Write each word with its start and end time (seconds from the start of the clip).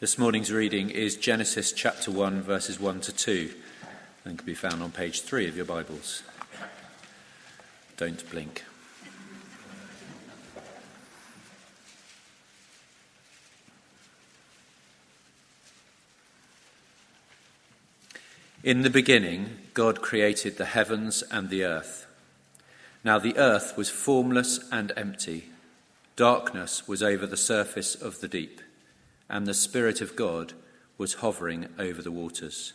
This 0.00 0.18
morning's 0.18 0.50
reading 0.50 0.90
is 0.90 1.16
Genesis 1.16 1.70
chapter 1.70 2.10
1, 2.10 2.42
verses 2.42 2.80
1 2.80 3.00
to 3.02 3.12
2, 3.12 3.54
and 4.24 4.36
can 4.36 4.44
be 4.44 4.52
found 4.52 4.82
on 4.82 4.90
page 4.90 5.20
3 5.20 5.46
of 5.46 5.54
your 5.54 5.64
Bibles. 5.64 6.24
Don't 7.96 8.28
blink. 8.28 8.64
In 18.64 18.82
the 18.82 18.90
beginning, 18.90 19.58
God 19.74 20.02
created 20.02 20.58
the 20.58 20.64
heavens 20.64 21.22
and 21.30 21.50
the 21.50 21.62
earth. 21.62 22.08
Now 23.04 23.20
the 23.20 23.38
earth 23.38 23.76
was 23.76 23.90
formless 23.90 24.58
and 24.72 24.90
empty. 24.96 25.50
Darkness 26.16 26.88
was 26.88 27.00
over 27.00 27.28
the 27.28 27.36
surface 27.36 27.94
of 27.94 28.20
the 28.20 28.28
deep 28.28 28.60
and 29.34 29.48
the 29.48 29.52
Spirit 29.52 30.00
of 30.00 30.14
God 30.14 30.52
was 30.96 31.14
hovering 31.14 31.66
over 31.76 32.00
the 32.00 32.12
waters. 32.12 32.72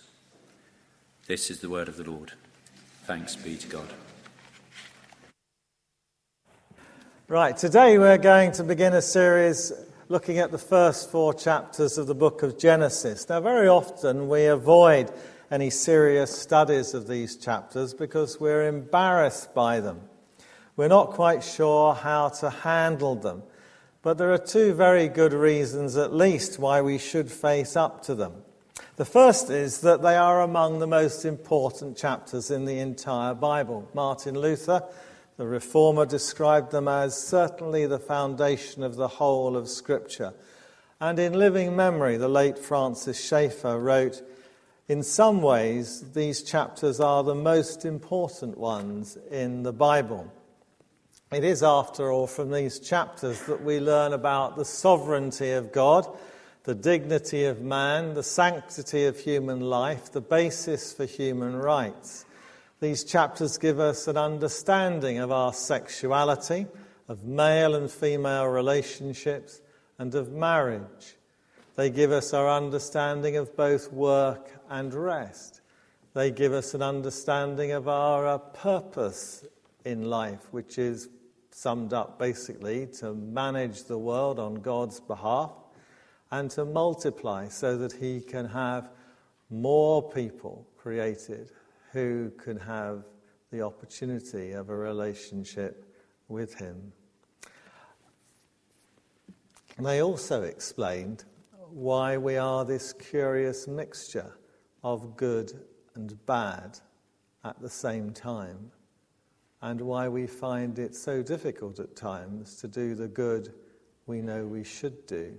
This 1.25 1.49
is 1.49 1.61
the 1.61 1.69
word 1.69 1.87
of 1.87 1.95
the 1.95 2.03
Lord. 2.03 2.33
Thanks 3.05 3.37
be 3.37 3.55
to 3.55 3.67
God. 3.69 3.87
Right, 7.29 7.55
today 7.55 7.97
we're 7.97 8.17
going 8.17 8.51
to 8.51 8.65
begin 8.65 8.93
a 8.93 9.01
series 9.01 9.71
looking 10.09 10.39
at 10.39 10.51
the 10.51 10.57
first 10.57 11.09
four 11.09 11.33
chapters 11.33 11.97
of 11.97 12.07
the 12.07 12.15
book 12.15 12.43
of 12.43 12.59
Genesis. 12.59 13.29
Now, 13.29 13.39
very 13.39 13.69
often 13.69 14.27
we 14.27 14.47
avoid 14.47 15.13
any 15.49 15.69
serious 15.69 16.37
studies 16.37 16.93
of 16.93 17.07
these 17.07 17.37
chapters 17.37 17.93
because 17.93 18.37
we're 18.37 18.67
embarrassed 18.67 19.53
by 19.53 19.79
them. 19.79 20.01
We're 20.75 20.89
not 20.89 21.11
quite 21.11 21.41
sure 21.41 21.93
how 21.93 22.29
to 22.41 22.49
handle 22.49 23.15
them. 23.15 23.43
But 24.01 24.17
there 24.17 24.31
are 24.31 24.37
two 24.37 24.73
very 24.73 25.09
good 25.09 25.33
reasons, 25.33 25.97
at 25.97 26.13
least, 26.13 26.57
why 26.57 26.81
we 26.81 26.97
should 26.97 27.29
face 27.29 27.75
up 27.75 28.01
to 28.03 28.15
them. 28.15 28.33
The 28.95 29.03
first 29.05 29.49
is 29.49 29.81
that 29.81 30.01
they 30.01 30.15
are 30.15 30.41
among 30.41 30.79
the 30.79 30.87
most 30.87 31.25
important 31.25 31.97
chapters 31.97 32.49
in 32.49 32.65
the 32.65 32.79
entire 32.79 33.33
Bible. 33.33 33.89
Martin 33.93 34.39
Luther, 34.39 34.83
the 35.35 35.47
reformer, 35.47 36.05
described 36.05 36.71
them 36.71 36.87
as 36.87 37.21
certainly 37.21 37.85
the 37.85 37.99
foundation 37.99 38.83
of 38.83 38.95
the 38.95 39.07
whole 39.07 39.57
of 39.57 39.67
Scripture. 39.67 40.33
And 41.01 41.19
in 41.19 41.33
living 41.33 41.75
memory, 41.75 42.15
the 42.15 42.29
late 42.29 42.57
Francis 42.57 43.21
Schaeffer 43.21 43.77
wrote, 43.77 44.21
In 44.87 45.03
some 45.03 45.41
ways, 45.41 46.11
these 46.13 46.41
chapters 46.41 47.01
are 47.01 47.23
the 47.23 47.35
most 47.35 47.83
important 47.83 48.57
ones 48.57 49.17
in 49.29 49.63
the 49.63 49.73
Bible. 49.73 50.31
It 51.31 51.43
is, 51.43 51.61
after 51.61 52.11
all, 52.11 52.25
from 52.25 52.49
these 52.49 52.79
chapters 52.79 53.39
that 53.43 53.63
we 53.63 53.79
learn 53.79 54.13
about 54.13 54.57
the 54.57 54.65
sovereignty 54.65 55.51
of 55.51 55.71
God, 55.71 56.07
the 56.63 56.73
dignity 56.73 57.45
of 57.45 57.61
man, 57.61 58.15
the 58.15 58.23
sanctity 58.23 59.05
of 59.05 59.19
human 59.19 59.59
life, 59.59 60.11
the 60.11 60.21
basis 60.21 60.91
for 60.91 61.05
human 61.05 61.55
rights. 61.55 62.25
These 62.79 63.03
chapters 63.03 63.59
give 63.59 63.79
us 63.79 64.07
an 64.07 64.17
understanding 64.17 65.19
of 65.19 65.31
our 65.31 65.53
sexuality, 65.53 66.65
of 67.07 67.23
male 67.23 67.75
and 67.75 67.91
female 67.91 68.47
relationships, 68.47 69.61
and 69.99 70.15
of 70.15 70.31
marriage. 70.31 71.15
They 71.75 71.91
give 71.91 72.11
us 72.11 72.33
our 72.33 72.49
understanding 72.49 73.37
of 73.37 73.55
both 73.55 73.93
work 73.93 74.49
and 74.67 74.91
rest. 74.95 75.61
They 76.15 76.31
give 76.31 76.53
us 76.53 76.73
an 76.73 76.81
understanding 76.81 77.71
of 77.71 77.87
our 77.87 78.25
uh, 78.25 78.39
purpose 78.39 79.45
in 79.85 80.09
life, 80.09 80.47
which 80.51 80.79
is 80.79 81.07
summed 81.51 81.93
up 81.93 82.19
basically 82.19 82.87
to 82.87 83.13
manage 83.13 83.83
the 83.83 83.97
world 83.97 84.39
on 84.39 84.55
God's 84.55 84.99
behalf 84.99 85.51
and 86.31 86.49
to 86.51 86.65
multiply 86.65 87.47
so 87.47 87.77
that 87.77 87.93
He 87.93 88.21
can 88.21 88.45
have 88.45 88.91
more 89.49 90.09
people 90.09 90.67
created 90.77 91.51
who 91.91 92.31
can 92.37 92.57
have 92.57 93.03
the 93.51 93.61
opportunity 93.61 94.51
of 94.51 94.69
a 94.69 94.75
relationship 94.75 95.85
with 96.27 96.53
Him. 96.53 96.93
And 99.77 99.85
they 99.85 100.01
also 100.01 100.43
explained 100.43 101.23
why 101.71 102.17
we 102.17 102.37
are 102.37 102.65
this 102.65 102.93
curious 102.93 103.67
mixture 103.67 104.35
of 104.83 105.15
good 105.15 105.51
and 105.95 106.23
bad 106.25 106.79
at 107.43 107.59
the 107.61 107.69
same 107.69 108.11
time 108.11 108.71
and 109.61 109.81
why 109.81 110.07
we 110.07 110.25
find 110.25 110.79
it 110.79 110.95
so 110.95 111.21
difficult 111.21 111.79
at 111.79 111.95
times 111.95 112.55
to 112.57 112.67
do 112.67 112.95
the 112.95 113.07
good 113.07 113.53
we 114.05 114.21
know 114.21 114.45
we 114.45 114.63
should 114.63 115.05
do. 115.05 115.35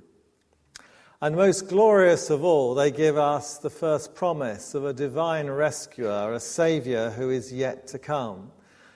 And 1.22 1.36
most 1.36 1.68
glorious 1.68 2.30
of 2.30 2.44
all, 2.44 2.74
they 2.74 2.90
give 2.90 3.18
us 3.18 3.58
the 3.58 3.68
first 3.68 4.14
promise 4.14 4.74
of 4.74 4.86
a 4.86 4.94
divine 4.94 5.50
rescuer, 5.50 6.32
a 6.32 6.40
Saviour 6.40 7.10
who 7.10 7.28
is 7.28 7.52
yet 7.52 7.86
to 7.88 7.98
come. 7.98 8.50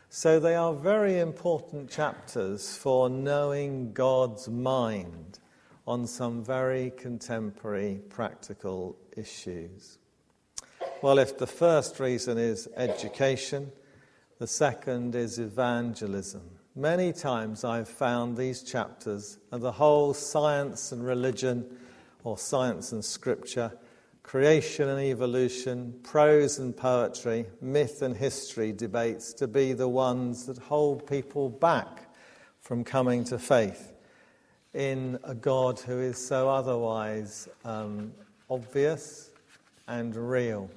So 0.09 0.41
they 0.41 0.55
are 0.55 0.73
very 0.73 1.19
important 1.19 1.91
chapters 1.91 2.77
for 2.77 3.11
knowing 3.11 3.93
God's 3.93 4.49
mind 4.49 5.39
on 5.87 6.07
some 6.07 6.43
very 6.43 6.93
contemporary 6.97 8.01
practical 8.09 8.97
issues. 9.17 9.99
Well, 11.03 11.19
if 11.19 11.37
the 11.37 11.47
first 11.47 12.01
reason 12.01 12.39
is 12.39 12.69
education, 12.77 13.71
the 14.39 14.47
second 14.47 15.15
is 15.15 15.39
evangelism. 15.39 16.43
Many 16.77 17.13
times 17.13 17.63
I've 17.63 17.89
found 17.89 18.37
these 18.37 18.63
chapters 18.63 19.39
and 19.53 19.63
the 19.63 19.73
whole 19.73 20.13
science 20.13 20.91
and 20.91 21.05
religion, 21.05 21.65
or 22.25 22.37
science 22.37 22.91
and 22.93 23.05
scripture, 23.05 23.73
creation 24.25 24.89
and 24.89 25.01
evolution, 25.01 25.95
prose 26.03 26.59
and 26.59 26.77
poetry, 26.77 27.47
myth 27.61 28.03
and 28.03 28.17
history 28.17 28.73
debates 28.73 29.33
to 29.35 29.47
be 29.47 29.73
the 29.73 29.89
ones 29.89 30.47
that 30.47 30.59
hold 30.59 31.07
people 31.07 31.49
back 31.49 32.11
from 32.61 32.83
coming 32.83 33.23
to 33.25 33.39
faith 33.39 33.93
in 34.73 35.19
a 35.23 35.35
God 35.35 35.79
who 35.79 36.01
is 36.01 36.19
so 36.19 36.49
otherwise 36.49 37.49
um, 37.65 38.13
obvious 38.51 39.31
and 39.87 40.17
real. 40.17 40.69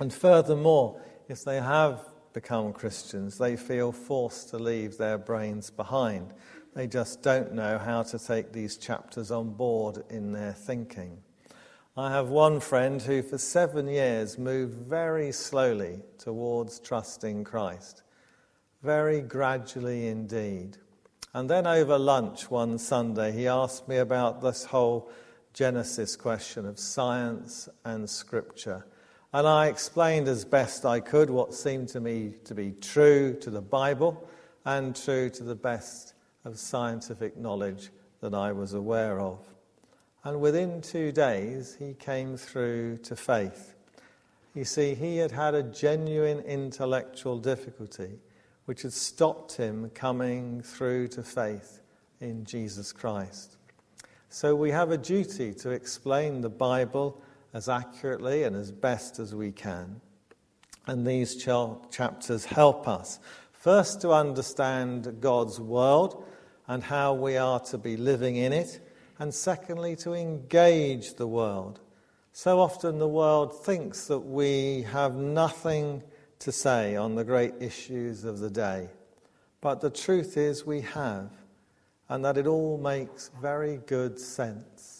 And 0.00 0.12
furthermore, 0.12 1.00
if 1.28 1.44
they 1.44 1.56
have 1.56 2.11
become 2.32 2.72
Christians, 2.72 3.38
they 3.38 3.56
feel 3.56 3.92
forced 3.92 4.50
to 4.50 4.58
leave 4.58 4.98
their 4.98 5.18
brains 5.18 5.70
behind. 5.70 6.32
They 6.74 6.86
just 6.86 7.22
don't 7.22 7.52
know 7.52 7.78
how 7.78 8.02
to 8.04 8.18
take 8.18 8.52
these 8.52 8.76
chapters 8.76 9.30
on 9.30 9.50
board 9.50 10.02
in 10.08 10.32
their 10.32 10.52
thinking. 10.52 11.18
I 11.96 12.10
have 12.10 12.30
one 12.30 12.60
friend 12.60 13.02
who, 13.02 13.22
for 13.22 13.36
seven 13.36 13.86
years, 13.86 14.38
moved 14.38 14.78
very 14.88 15.30
slowly 15.32 16.00
towards 16.16 16.80
trusting 16.80 17.44
Christ, 17.44 18.02
very 18.82 19.20
gradually 19.20 20.06
indeed. 20.08 20.78
And 21.34 21.50
then 21.50 21.66
over 21.66 21.98
lunch 21.98 22.50
one 22.50 22.78
Sunday, 22.78 23.32
he 23.32 23.46
asked 23.46 23.88
me 23.88 23.98
about 23.98 24.40
this 24.40 24.64
whole 24.64 25.10
Genesis 25.52 26.16
question 26.16 26.64
of 26.64 26.78
science 26.78 27.68
and 27.84 28.08
scripture. 28.08 28.86
And 29.34 29.46
I 29.46 29.68
explained 29.68 30.28
as 30.28 30.44
best 30.44 30.84
I 30.84 31.00
could 31.00 31.30
what 31.30 31.54
seemed 31.54 31.88
to 31.88 32.00
me 32.00 32.34
to 32.44 32.54
be 32.54 32.72
true 32.82 33.34
to 33.40 33.48
the 33.48 33.62
Bible 33.62 34.28
and 34.66 34.94
true 34.94 35.30
to 35.30 35.42
the 35.42 35.54
best 35.54 36.12
of 36.44 36.58
scientific 36.58 37.38
knowledge 37.38 37.90
that 38.20 38.34
I 38.34 38.52
was 38.52 38.74
aware 38.74 39.20
of. 39.20 39.38
And 40.24 40.40
within 40.40 40.82
two 40.82 41.12
days, 41.12 41.74
he 41.78 41.94
came 41.94 42.36
through 42.36 42.98
to 42.98 43.16
faith. 43.16 43.74
You 44.54 44.64
see, 44.64 44.94
he 44.94 45.16
had 45.16 45.32
had 45.32 45.54
a 45.54 45.62
genuine 45.62 46.40
intellectual 46.40 47.38
difficulty 47.38 48.18
which 48.66 48.82
had 48.82 48.92
stopped 48.92 49.56
him 49.56 49.90
coming 49.94 50.60
through 50.60 51.08
to 51.08 51.22
faith 51.22 51.80
in 52.20 52.44
Jesus 52.44 52.92
Christ. 52.92 53.56
So 54.28 54.54
we 54.54 54.70
have 54.70 54.90
a 54.90 54.98
duty 54.98 55.54
to 55.54 55.70
explain 55.70 56.42
the 56.42 56.50
Bible 56.50 57.20
as 57.52 57.68
accurately 57.68 58.42
and 58.44 58.56
as 58.56 58.72
best 58.72 59.18
as 59.18 59.34
we 59.34 59.52
can. 59.52 60.00
And 60.86 61.06
these 61.06 61.36
chapters 61.36 62.44
help 62.44 62.88
us 62.88 63.20
first 63.52 64.00
to 64.00 64.10
understand 64.10 65.20
God's 65.20 65.60
world 65.60 66.24
and 66.66 66.82
how 66.82 67.14
we 67.14 67.36
are 67.36 67.60
to 67.60 67.78
be 67.78 67.96
living 67.96 68.36
in 68.36 68.52
it, 68.52 68.80
and 69.18 69.32
secondly, 69.32 69.94
to 69.96 70.14
engage 70.14 71.14
the 71.14 71.26
world. 71.26 71.80
So 72.32 72.60
often 72.60 72.98
the 72.98 73.06
world 73.06 73.64
thinks 73.64 74.06
that 74.06 74.20
we 74.20 74.82
have 74.90 75.14
nothing 75.14 76.02
to 76.38 76.50
say 76.50 76.96
on 76.96 77.14
the 77.14 77.24
great 77.24 77.54
issues 77.60 78.24
of 78.24 78.40
the 78.40 78.50
day. 78.50 78.88
But 79.60 79.80
the 79.80 79.90
truth 79.90 80.36
is, 80.36 80.66
we 80.66 80.80
have, 80.80 81.30
and 82.08 82.24
that 82.24 82.38
it 82.38 82.48
all 82.48 82.78
makes 82.78 83.30
very 83.40 83.76
good 83.86 84.18
sense. 84.18 84.91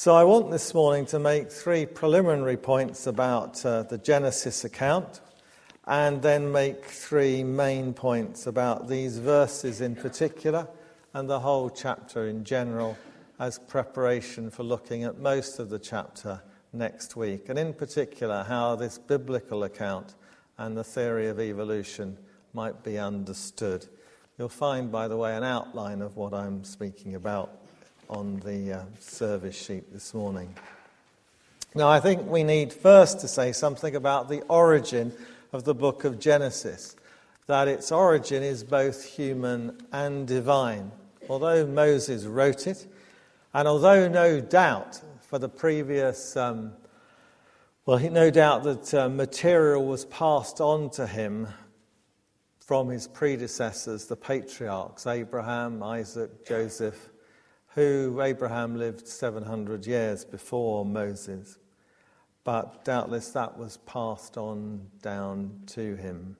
So, 0.00 0.14
I 0.14 0.22
want 0.22 0.52
this 0.52 0.74
morning 0.74 1.06
to 1.06 1.18
make 1.18 1.50
three 1.50 1.84
preliminary 1.84 2.56
points 2.56 3.08
about 3.08 3.66
uh, 3.66 3.82
the 3.82 3.98
Genesis 3.98 4.62
account 4.62 5.20
and 5.88 6.22
then 6.22 6.52
make 6.52 6.84
three 6.84 7.42
main 7.42 7.92
points 7.94 8.46
about 8.46 8.86
these 8.86 9.18
verses 9.18 9.80
in 9.80 9.96
particular 9.96 10.68
and 11.14 11.28
the 11.28 11.40
whole 11.40 11.68
chapter 11.68 12.28
in 12.28 12.44
general 12.44 12.96
as 13.40 13.58
preparation 13.58 14.50
for 14.50 14.62
looking 14.62 15.02
at 15.02 15.18
most 15.18 15.58
of 15.58 15.68
the 15.68 15.80
chapter 15.80 16.42
next 16.72 17.16
week, 17.16 17.48
and 17.48 17.58
in 17.58 17.74
particular, 17.74 18.44
how 18.44 18.76
this 18.76 18.98
biblical 18.98 19.64
account 19.64 20.14
and 20.58 20.76
the 20.76 20.84
theory 20.84 21.26
of 21.26 21.40
evolution 21.40 22.16
might 22.52 22.84
be 22.84 22.98
understood. 22.98 23.88
You'll 24.38 24.48
find, 24.48 24.92
by 24.92 25.08
the 25.08 25.16
way, 25.16 25.36
an 25.36 25.42
outline 25.42 26.02
of 26.02 26.16
what 26.16 26.32
I'm 26.32 26.62
speaking 26.62 27.16
about 27.16 27.67
on 28.08 28.40
the 28.40 28.72
uh, 28.72 28.82
service 28.98 29.56
sheet 29.56 29.92
this 29.92 30.14
morning. 30.14 30.54
Now, 31.74 31.88
I 31.88 32.00
think 32.00 32.26
we 32.26 32.42
need 32.42 32.72
first 32.72 33.20
to 33.20 33.28
say 33.28 33.52
something 33.52 33.94
about 33.94 34.28
the 34.28 34.42
origin 34.48 35.12
of 35.52 35.64
the 35.64 35.74
book 35.74 36.04
of 36.04 36.18
Genesis, 36.18 36.96
that 37.46 37.68
its 37.68 37.92
origin 37.92 38.42
is 38.42 38.64
both 38.64 39.04
human 39.04 39.78
and 39.92 40.26
divine. 40.26 40.90
Although 41.28 41.66
Moses 41.66 42.24
wrote 42.24 42.66
it, 42.66 42.86
and 43.52 43.68
although 43.68 44.08
no 44.08 44.40
doubt 44.40 45.00
for 45.22 45.38
the 45.38 45.48
previous, 45.48 46.36
um, 46.36 46.72
well, 47.84 47.98
no 47.98 48.30
doubt 48.30 48.64
that 48.64 48.94
uh, 48.94 49.08
material 49.08 49.84
was 49.84 50.06
passed 50.06 50.60
on 50.60 50.90
to 50.90 51.06
him 51.06 51.48
from 52.60 52.88
his 52.88 53.06
predecessors, 53.06 54.06
the 54.06 54.16
patriarchs, 54.16 55.06
Abraham, 55.06 55.82
Isaac, 55.82 56.46
Joseph, 56.46 57.10
who 57.74 58.20
Abraham 58.22 58.76
lived 58.76 59.06
700 59.06 59.86
years 59.86 60.24
before 60.24 60.84
Moses. 60.84 61.58
But 62.44 62.84
doubtless 62.84 63.30
that 63.30 63.58
was 63.58 63.76
passed 63.78 64.36
on 64.36 64.86
down 65.02 65.60
to 65.68 65.96
him. 65.96 66.36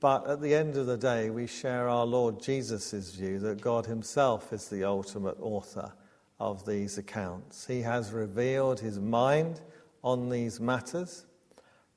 But 0.00 0.28
at 0.28 0.40
the 0.40 0.54
end 0.54 0.76
of 0.76 0.86
the 0.86 0.96
day, 0.96 1.30
we 1.30 1.46
share 1.46 1.88
our 1.88 2.06
Lord 2.06 2.40
Jesus' 2.40 3.14
view 3.14 3.38
that 3.40 3.60
God 3.60 3.86
Himself 3.86 4.52
is 4.52 4.68
the 4.68 4.84
ultimate 4.84 5.36
author 5.40 5.92
of 6.38 6.64
these 6.66 6.98
accounts. 6.98 7.66
He 7.66 7.82
has 7.82 8.12
revealed 8.12 8.80
His 8.80 9.00
mind 9.00 9.60
on 10.04 10.28
these 10.28 10.60
matters 10.60 11.26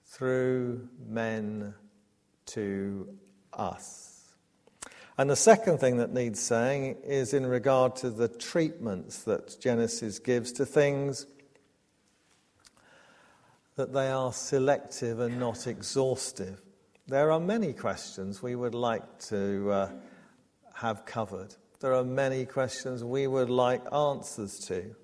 through 0.04 0.88
men 1.08 1.74
to 2.48 3.08
us. 3.54 4.15
And 5.18 5.30
the 5.30 5.36
second 5.38 5.78
thing 5.78 5.98
that 5.98 6.14
needs 6.14 6.42
saying 6.42 6.98
is 7.06 7.34
in 7.34 7.46
regard 7.46 7.96
to 7.98 8.10
the 8.10 8.28
treatments 8.28 9.24
that 9.24 9.60
Genesis 9.62 10.20
gives 10.20 10.52
to 10.54 10.66
things, 10.66 11.26
that 13.78 13.94
they 13.94 14.10
are 14.10 14.34
selective 14.34 15.20
and 15.20 15.40
not 15.40 15.68
exhaustive. 15.68 16.62
There 17.08 17.32
are 17.32 17.40
many 17.40 17.72
questions 17.72 18.44
we 18.44 18.56
would 18.56 18.76
like 18.76 19.20
to 19.30 19.72
uh, 19.72 19.90
have 20.74 21.06
covered. 21.06 21.56
There 21.80 21.94
are 21.94 22.04
many 22.04 22.46
questions 22.46 23.04
we 23.04 23.28
would 23.28 23.50
like 23.50 23.84
answers 23.94 24.60
to. 24.68 24.96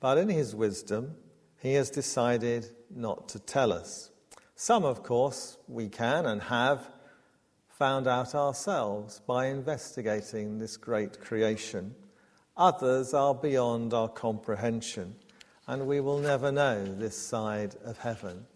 But 0.00 0.18
in 0.18 0.28
his 0.28 0.54
wisdom, 0.54 1.14
he 1.60 1.74
has 1.74 1.90
decided 1.90 2.70
not 2.90 3.28
to 3.30 3.38
tell 3.38 3.72
us. 3.72 4.10
Some, 4.56 4.84
of 4.84 5.02
course, 5.02 5.58
we 5.68 5.88
can 5.88 6.26
and 6.26 6.42
have 6.42 6.88
found 7.78 8.06
out 8.06 8.36
ourselves 8.36 9.20
by 9.26 9.46
investigating 9.46 10.58
this 10.58 10.76
great 10.76 11.20
creation. 11.20 11.92
Others 12.56 13.12
are 13.14 13.34
beyond 13.34 13.92
our 13.92 14.08
comprehension, 14.08 15.16
and 15.66 15.84
we 15.84 16.00
will 16.00 16.18
never 16.18 16.52
know 16.52 16.84
this 16.84 17.16
side 17.16 17.74
of 17.84 17.98
heaven. 17.98 18.46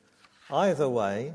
Either 0.50 0.88
way, 0.88 1.32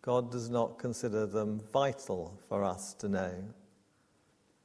God 0.00 0.32
does 0.32 0.48
not 0.48 0.78
consider 0.78 1.26
them 1.26 1.60
vital 1.70 2.40
for 2.48 2.64
us 2.64 2.94
to 2.94 3.10
know. 3.10 3.34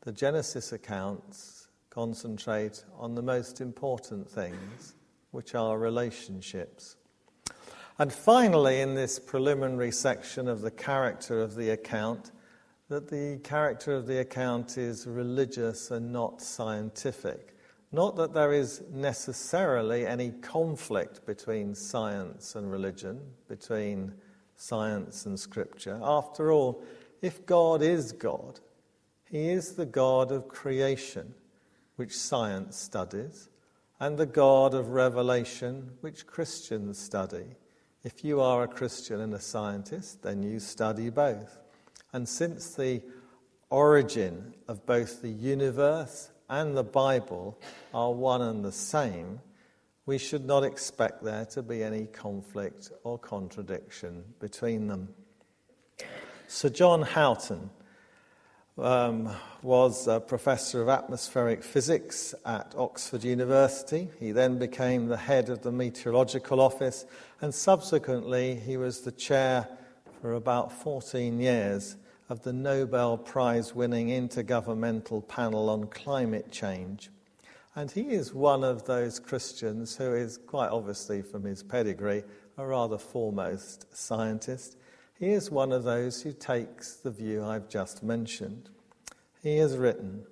The 0.01 0.13
Genesis 0.13 0.71
accounts 0.71 1.67
concentrate 1.89 2.85
on 2.97 3.13
the 3.13 3.21
most 3.21 3.59
important 3.59 4.29
things, 4.29 4.95
which 5.31 5.53
are 5.53 5.77
relationships. 5.77 6.95
And 8.00 8.13
finally, 8.13 8.79
in 8.79 8.95
this 8.95 9.19
preliminary 9.19 9.91
section 9.91 10.47
of 10.47 10.61
the 10.61 10.71
character 10.71 11.41
of 11.41 11.55
the 11.55 11.71
account, 11.71 12.31
that 12.89 13.10
the 13.10 13.39
character 13.44 13.94
of 13.94 14.07
the 14.07 14.19
account 14.19 14.78
is 14.78 15.06
religious 15.06 15.92
and 15.92 16.13
not 16.13 16.42
scientific. 16.42 17.54
Not 17.92 18.16
that 18.18 18.34
there 18.34 18.54
is 18.54 18.81
necessarily 18.92 20.06
any 20.06 20.31
conflict 20.31 21.25
between 21.25 21.75
science 21.75 22.56
and 22.56 22.72
religion, 22.72 23.19
between 23.48 24.13
science 24.56 25.25
and 25.25 25.39
scripture. 25.39 26.00
After 26.01 26.51
all, 26.51 26.84
if 27.22 27.45
God 27.45 27.81
is 27.81 28.12
God, 28.12 28.60
He 29.30 29.50
is 29.50 29.74
the 29.74 29.86
God 29.86 30.31
of 30.31 30.48
creation, 30.48 31.34
which 31.95 32.16
science 32.16 32.78
studies, 32.78 33.50
and 34.00 34.18
the 34.18 34.25
God 34.25 34.74
of 34.74 34.89
revelation, 34.89 35.92
which 36.01 36.28
Christians 36.28 37.00
study. 37.00 37.56
If 38.04 38.24
you 38.24 38.39
are 38.39 38.63
a 38.63 38.68
Christian 38.68 39.19
and 39.22 39.34
a 39.34 39.42
scientist, 39.42 40.24
then 40.24 40.44
you 40.44 40.60
study 40.60 41.10
both. 41.10 41.60
And 42.13 42.27
since 42.27 42.75
the 42.75 43.01
origin 43.69 44.54
of 44.68 44.86
both 44.86 45.21
the 45.21 45.30
universe 45.30 46.30
and 46.50 46.75
the 46.77 46.83
Bible 46.83 47.59
are 47.94 48.12
one 48.13 48.42
and 48.42 48.63
the 48.63 48.71
same, 48.71 49.42
we 50.06 50.18
should 50.18 50.45
not 50.45 50.63
expect 50.63 51.21
there 51.21 51.45
to 51.45 51.62
be 51.62 51.83
any 51.83 52.06
conflict 52.06 52.92
or 53.04 53.19
contradiction 53.19 54.24
between 54.39 54.88
them. 54.88 55.09
Sir 56.48 56.69
John 56.69 57.01
Houghton 57.01 57.69
um, 58.77 59.30
was 59.62 60.07
a 60.07 60.21
professor 60.21 60.81
of 60.81 60.88
atmospheric 60.88 61.62
physics 61.62 62.33
at 62.45 62.74
Oxford 62.77 63.25
University. 63.25 64.10
He 64.18 64.31
then 64.31 64.57
became 64.57 65.07
the 65.07 65.18
head 65.18 65.50
of 65.50 65.62
the 65.62 65.74
meteorological 65.74 66.62
office, 66.62 67.06
and 67.42 67.53
subsequently, 67.53 68.56
he 68.56 68.77
was 68.77 69.01
the 69.01 69.12
chair 69.12 69.68
for 70.21 70.33
about 70.33 70.71
14 70.71 71.39
years 71.39 71.95
of 72.29 72.41
the 72.41 72.53
Nobel 72.53 73.17
Prize 73.17 73.75
winning 73.75 74.07
Intergovernmental 74.07 75.27
Panel 75.27 75.69
on 75.69 75.87
Climate 75.87 76.51
Change. 76.51 77.09
And 77.75 77.91
he 77.91 78.09
is 78.09 78.33
one 78.33 78.63
of 78.63 78.85
those 78.85 79.19
Christians 79.19 79.95
who 79.95 80.13
is, 80.13 80.37
quite 80.37 80.69
obviously 80.69 81.21
from 81.21 81.43
his 81.43 81.61
pedigree, 81.61 82.23
a 82.57 82.65
rather 82.65 82.97
foremost 82.97 83.95
scientist. 83.95 84.77
He 85.19 85.29
is 85.29 85.51
one 85.51 85.71
of 85.71 85.83
those 85.83 86.23
who 86.23 86.33
takes 86.33 86.95
the 86.95 87.11
view 87.11 87.45
I've 87.45 87.69
just 87.69 88.01
mentioned. 88.01 88.69
He 89.43 89.57
has 89.57 89.77
written, 89.77 90.25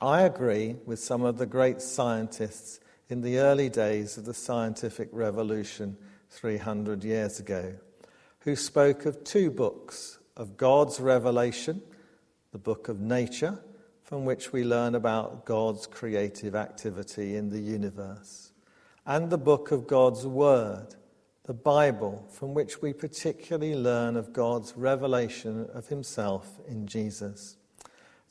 I 0.00 0.22
agree 0.22 0.76
with 0.84 0.98
some 0.98 1.22
of 1.22 1.38
the 1.38 1.46
great 1.46 1.80
scientists 1.80 2.80
in 3.08 3.20
the 3.20 3.38
early 3.38 3.68
days 3.68 4.18
of 4.18 4.24
the 4.24 4.34
scientific 4.34 5.08
revolution 5.12 5.96
300 6.30 7.04
years 7.04 7.38
ago 7.38 7.74
who 8.44 8.56
spoke 8.56 9.06
of 9.06 9.22
two 9.22 9.50
books 9.50 10.18
of 10.36 10.56
God's 10.56 10.98
revelation, 10.98 11.80
the 12.50 12.58
book 12.58 12.88
of 12.88 13.00
nature, 13.00 13.58
from 14.02 14.24
which 14.24 14.52
we 14.52 14.64
learn 14.64 14.94
about 14.94 15.44
God's 15.44 15.86
creative 15.86 16.54
activity 16.54 17.36
in 17.36 17.50
the 17.50 17.60
universe, 17.60 18.52
and 19.06 19.30
the 19.30 19.38
book 19.38 19.70
of 19.70 19.86
God's 19.86 20.26
Word, 20.26 20.96
the 21.44 21.54
Bible, 21.54 22.26
from 22.30 22.52
which 22.52 22.82
we 22.82 22.92
particularly 22.92 23.74
learn 23.76 24.16
of 24.16 24.32
God's 24.32 24.76
revelation 24.76 25.68
of 25.72 25.88
Himself 25.88 26.58
in 26.68 26.86
Jesus. 26.86 27.56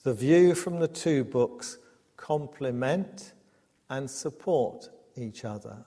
The 0.03 0.13
view 0.13 0.55
from 0.55 0.79
the 0.79 0.87
two 0.87 1.23
books 1.23 1.77
complement 2.17 3.33
and 3.89 4.09
support 4.09 4.89
each 5.15 5.45
other. 5.45 5.85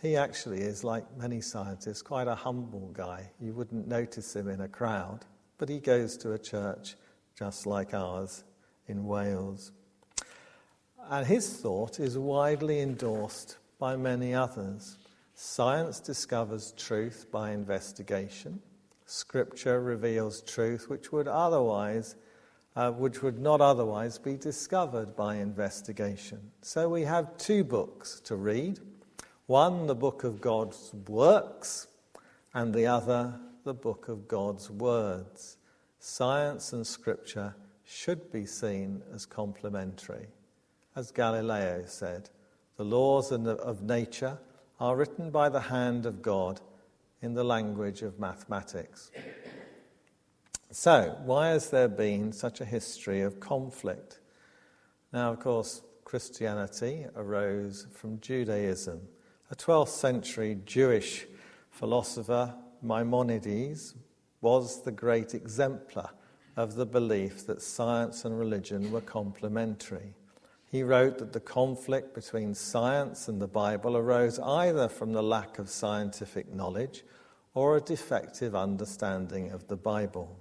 He 0.00 0.16
actually 0.16 0.60
is, 0.60 0.84
like 0.84 1.04
many 1.16 1.40
scientists, 1.40 2.02
quite 2.02 2.28
a 2.28 2.34
humble 2.34 2.90
guy. 2.92 3.30
You 3.40 3.52
wouldn't 3.52 3.88
notice 3.88 4.36
him 4.36 4.48
in 4.48 4.60
a 4.60 4.68
crowd, 4.68 5.24
but 5.58 5.68
he 5.68 5.80
goes 5.80 6.16
to 6.18 6.32
a 6.32 6.38
church 6.38 6.94
just 7.36 7.66
like 7.66 7.94
ours 7.94 8.44
in 8.86 9.04
Wales. 9.04 9.72
And 11.10 11.26
his 11.26 11.48
thought 11.60 11.98
is 11.98 12.16
widely 12.16 12.80
endorsed 12.80 13.58
by 13.80 13.96
many 13.96 14.34
others. 14.34 14.98
Science 15.34 15.98
discovers 15.98 16.72
truth 16.76 17.26
by 17.32 17.50
investigation. 17.50 18.60
Scripture 19.06 19.80
reveals 19.80 20.42
truth 20.42 20.88
which 20.88 21.10
would 21.10 21.26
otherwise, 21.26 22.14
uh, 22.76 22.92
which 22.92 23.22
would 23.22 23.38
not 23.38 23.60
otherwise 23.60 24.18
be 24.18 24.36
discovered 24.36 25.16
by 25.16 25.36
investigation. 25.36 26.38
So 26.62 26.88
we 26.88 27.02
have 27.02 27.36
two 27.36 27.64
books 27.64 28.20
to 28.24 28.36
read 28.36 28.80
one, 29.48 29.86
the 29.86 29.94
book 29.94 30.24
of 30.24 30.42
God's 30.42 30.92
works, 31.08 31.86
and 32.52 32.74
the 32.74 32.86
other, 32.86 33.40
the 33.64 33.72
book 33.72 34.08
of 34.08 34.28
God's 34.28 34.70
words. 34.70 35.56
Science 35.98 36.74
and 36.74 36.86
scripture 36.86 37.56
should 37.82 38.30
be 38.30 38.44
seen 38.44 39.02
as 39.14 39.24
complementary. 39.24 40.26
As 40.94 41.10
Galileo 41.10 41.84
said, 41.86 42.28
the 42.76 42.84
laws 42.84 43.32
of 43.32 43.82
nature 43.82 44.38
are 44.78 44.96
written 44.96 45.30
by 45.30 45.48
the 45.48 45.60
hand 45.60 46.04
of 46.04 46.20
God 46.20 46.60
in 47.22 47.32
the 47.32 47.44
language 47.44 48.02
of 48.02 48.20
mathematics. 48.20 49.10
So, 50.70 51.16
why 51.24 51.48
has 51.48 51.70
there 51.70 51.88
been 51.88 52.32
such 52.32 52.60
a 52.60 52.66
history 52.66 53.22
of 53.22 53.40
conflict 53.40 54.20
Now, 55.10 55.32
of 55.32 55.40
course, 55.40 55.80
Christianity 56.04 57.06
arose 57.16 57.86
from 57.94 58.20
Judaism. 58.20 59.00
A 59.50 59.56
12th 59.56 59.88
century 59.88 60.58
Jewish 60.66 61.26
philosopher, 61.70 62.54
Maimonides, 62.82 63.94
was 64.42 64.82
the 64.82 64.92
great 64.92 65.34
exemplar 65.34 66.10
of 66.54 66.74
the 66.74 66.84
belief 66.84 67.46
that 67.46 67.62
science 67.62 68.26
and 68.26 68.38
religion 68.38 68.92
were 68.92 69.00
complementary. 69.00 70.12
He 70.66 70.82
wrote 70.82 71.16
that 71.16 71.32
the 71.32 71.40
conflict 71.40 72.14
between 72.14 72.54
science 72.54 73.26
and 73.26 73.40
the 73.40 73.48
Bible 73.48 73.96
arose 73.96 74.38
either 74.38 74.86
from 74.86 75.14
the 75.14 75.22
lack 75.22 75.58
of 75.58 75.70
scientific 75.70 76.52
knowledge 76.52 77.02
or 77.54 77.74
a 77.74 77.80
defective 77.80 78.54
understanding 78.54 79.50
of 79.52 79.66
the 79.68 79.76
Bible. 79.76 80.38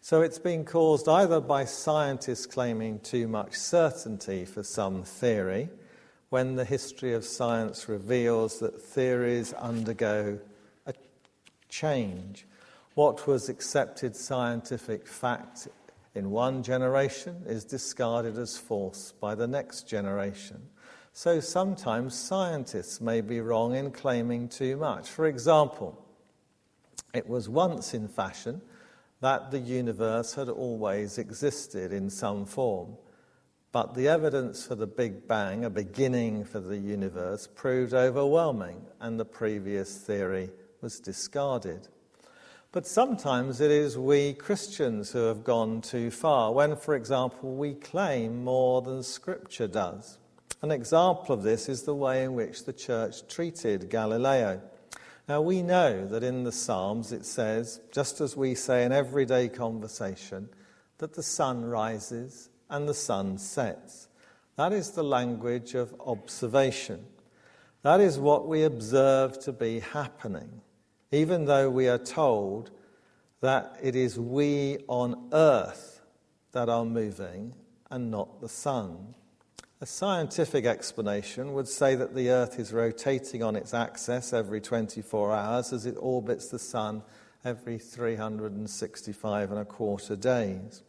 So 0.00 0.22
it's 0.22 0.38
been 0.38 0.64
caused 0.64 1.08
either 1.08 1.40
by 1.40 1.66
scientists 1.66 2.46
claiming 2.46 3.00
too 3.00 3.28
much 3.28 3.52
certainty 3.52 4.46
for 4.46 4.62
some 4.62 5.02
theory, 5.02 5.68
when 6.30 6.56
the 6.56 6.64
history 6.64 7.14
of 7.14 7.24
science 7.24 7.88
reveals 7.88 8.58
that 8.60 8.80
theories 8.80 9.52
undergo 9.54 10.38
a 10.86 10.94
change 11.68 12.46
what 12.98 13.28
was 13.28 13.48
accepted 13.48 14.16
scientific 14.16 15.06
fact 15.06 15.68
in 16.16 16.32
one 16.32 16.64
generation 16.64 17.44
is 17.46 17.64
discarded 17.64 18.36
as 18.36 18.58
false 18.58 19.12
by 19.20 19.36
the 19.36 19.46
next 19.46 19.88
generation. 19.88 20.60
So 21.12 21.38
sometimes 21.38 22.14
scientists 22.14 23.00
may 23.00 23.20
be 23.20 23.40
wrong 23.40 23.76
in 23.76 23.92
claiming 23.92 24.48
too 24.48 24.76
much. 24.76 25.08
For 25.08 25.26
example, 25.26 25.96
it 27.14 27.28
was 27.28 27.48
once 27.48 27.94
in 27.94 28.08
fashion 28.08 28.62
that 29.20 29.52
the 29.52 29.60
universe 29.60 30.34
had 30.34 30.48
always 30.48 31.18
existed 31.18 31.92
in 31.92 32.10
some 32.10 32.46
form. 32.46 32.96
But 33.70 33.94
the 33.94 34.08
evidence 34.08 34.66
for 34.66 34.74
the 34.74 34.86
Big 34.86 35.28
Bang, 35.28 35.64
a 35.64 35.70
beginning 35.70 36.44
for 36.44 36.58
the 36.58 36.78
universe, 36.78 37.46
proved 37.46 37.92
overwhelming, 37.92 38.80
and 38.98 39.20
the 39.20 39.26
previous 39.26 39.98
theory 39.98 40.50
was 40.80 40.98
discarded. 41.00 41.88
But 42.72 42.86
sometimes 42.86 43.60
it 43.60 43.70
is 43.70 43.98
we 43.98 44.32
Christians 44.32 45.10
who 45.12 45.26
have 45.26 45.44
gone 45.44 45.82
too 45.82 46.10
far, 46.10 46.52
when, 46.52 46.76
for 46.76 46.94
example, 46.94 47.56
we 47.56 47.74
claim 47.74 48.42
more 48.42 48.80
than 48.80 49.02
Scripture 49.02 49.68
does. 49.68 50.18
An 50.62 50.70
example 50.70 51.34
of 51.34 51.42
this 51.42 51.68
is 51.68 51.82
the 51.82 51.94
way 51.94 52.24
in 52.24 52.34
which 52.34 52.64
the 52.64 52.72
church 52.72 53.28
treated 53.28 53.90
Galileo. 53.90 54.62
Now, 55.28 55.42
we 55.42 55.62
know 55.62 56.06
that 56.08 56.24
in 56.24 56.44
the 56.44 56.52
Psalms 56.52 57.12
it 57.12 57.26
says, 57.26 57.80
just 57.92 58.22
as 58.22 58.34
we 58.34 58.54
say 58.54 58.84
in 58.84 58.92
everyday 58.92 59.48
conversation, 59.48 60.48
that 60.98 61.14
the 61.14 61.22
sun 61.22 61.64
rises 61.64 62.48
and 62.70 62.88
the 62.88 62.94
sun 62.94 63.38
sets. 63.38 64.08
That 64.56 64.72
is 64.72 64.90
the 64.90 65.04
language 65.04 65.74
of 65.74 65.94
observation. 66.00 67.04
That 67.82 68.00
is 68.00 68.18
what 68.18 68.48
we 68.48 68.64
observe 68.64 69.38
to 69.40 69.52
be 69.52 69.80
happening 69.80 70.62
even 71.10 71.46
though 71.46 71.70
we 71.70 71.88
are 71.88 71.98
told 71.98 72.70
that 73.40 73.76
it 73.82 73.96
is 73.96 74.18
we 74.18 74.78
on 74.88 75.28
earth 75.32 76.02
that 76.52 76.68
are 76.68 76.84
moving 76.84 77.54
and 77.90 78.10
not 78.10 78.40
the 78.40 78.48
sun. 78.48 79.14
A 79.80 79.86
scientific 79.86 80.66
explanation 80.66 81.52
would 81.52 81.68
say 81.68 81.94
that 81.94 82.14
the 82.14 82.30
earth 82.30 82.58
is 82.58 82.72
rotating 82.72 83.42
on 83.42 83.54
its 83.54 83.72
axis 83.72 84.32
every 84.32 84.60
24 84.60 85.32
hours 85.32 85.72
as 85.72 85.86
it 85.86 85.96
orbits 85.98 86.48
the 86.48 86.58
sun 86.58 87.02
every 87.44 87.78
365 87.78 89.50
and 89.50 89.60
a 89.60 89.64
quarter 89.64 90.16
days. 90.16 90.82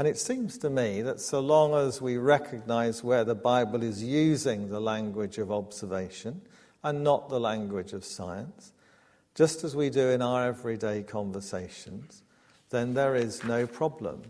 And 0.00 0.08
it 0.08 0.16
seems 0.16 0.56
to 0.56 0.70
me 0.70 1.02
that 1.02 1.20
so 1.20 1.40
long 1.40 1.74
as 1.74 2.00
we 2.00 2.16
recognize 2.16 3.04
where 3.04 3.22
the 3.22 3.34
Bible 3.34 3.82
is 3.82 4.02
using 4.02 4.70
the 4.70 4.80
language 4.80 5.36
of 5.36 5.52
observation 5.52 6.40
and 6.82 7.04
not 7.04 7.28
the 7.28 7.38
language 7.38 7.92
of 7.92 8.02
science, 8.02 8.72
just 9.34 9.62
as 9.62 9.76
we 9.76 9.90
do 9.90 10.08
in 10.08 10.22
our 10.22 10.46
everyday 10.46 11.02
conversations, 11.02 12.22
then 12.70 12.94
there 12.94 13.14
is 13.14 13.44
no 13.44 13.66
problem. 13.66 14.22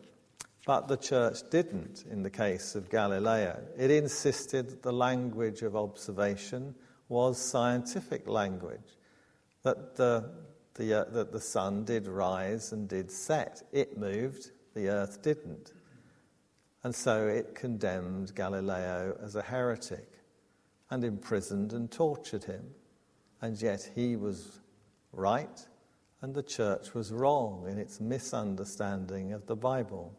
But 0.66 0.88
the 0.88 0.96
church 0.96 1.38
didn't 1.50 2.04
in 2.10 2.24
the 2.24 2.30
case 2.30 2.74
of 2.74 2.90
Galileo. 2.90 3.62
It 3.78 3.92
insisted 3.92 4.70
that 4.70 4.82
the 4.82 4.92
language 4.92 5.62
of 5.62 5.76
observation 5.76 6.74
was 7.08 7.38
scientific 7.38 8.26
language, 8.26 8.96
that 9.62 9.94
the, 9.94 10.32
the, 10.74 11.02
uh, 11.02 11.04
that 11.12 11.30
the 11.30 11.40
sun 11.40 11.84
did 11.84 12.08
rise 12.08 12.72
and 12.72 12.88
did 12.88 13.12
set. 13.12 13.62
It 13.70 13.96
moved, 13.96 14.50
the 14.80 14.88
earth 14.88 15.22
didn't. 15.22 15.72
And 16.82 16.94
so 16.94 17.26
it 17.26 17.54
condemned 17.54 18.34
Galileo 18.34 19.18
as 19.22 19.36
a 19.36 19.42
heretic 19.42 20.08
and 20.88 21.04
imprisoned 21.04 21.72
and 21.72 21.90
tortured 21.90 22.44
him. 22.44 22.64
And 23.42 23.60
yet 23.60 23.90
he 23.94 24.16
was 24.16 24.60
right 25.12 25.66
and 26.22 26.34
the 26.34 26.42
church 26.42 26.94
was 26.94 27.12
wrong 27.12 27.66
in 27.68 27.78
its 27.78 28.00
misunderstanding 28.00 29.32
of 29.32 29.46
the 29.46 29.56
Bible. 29.56 30.14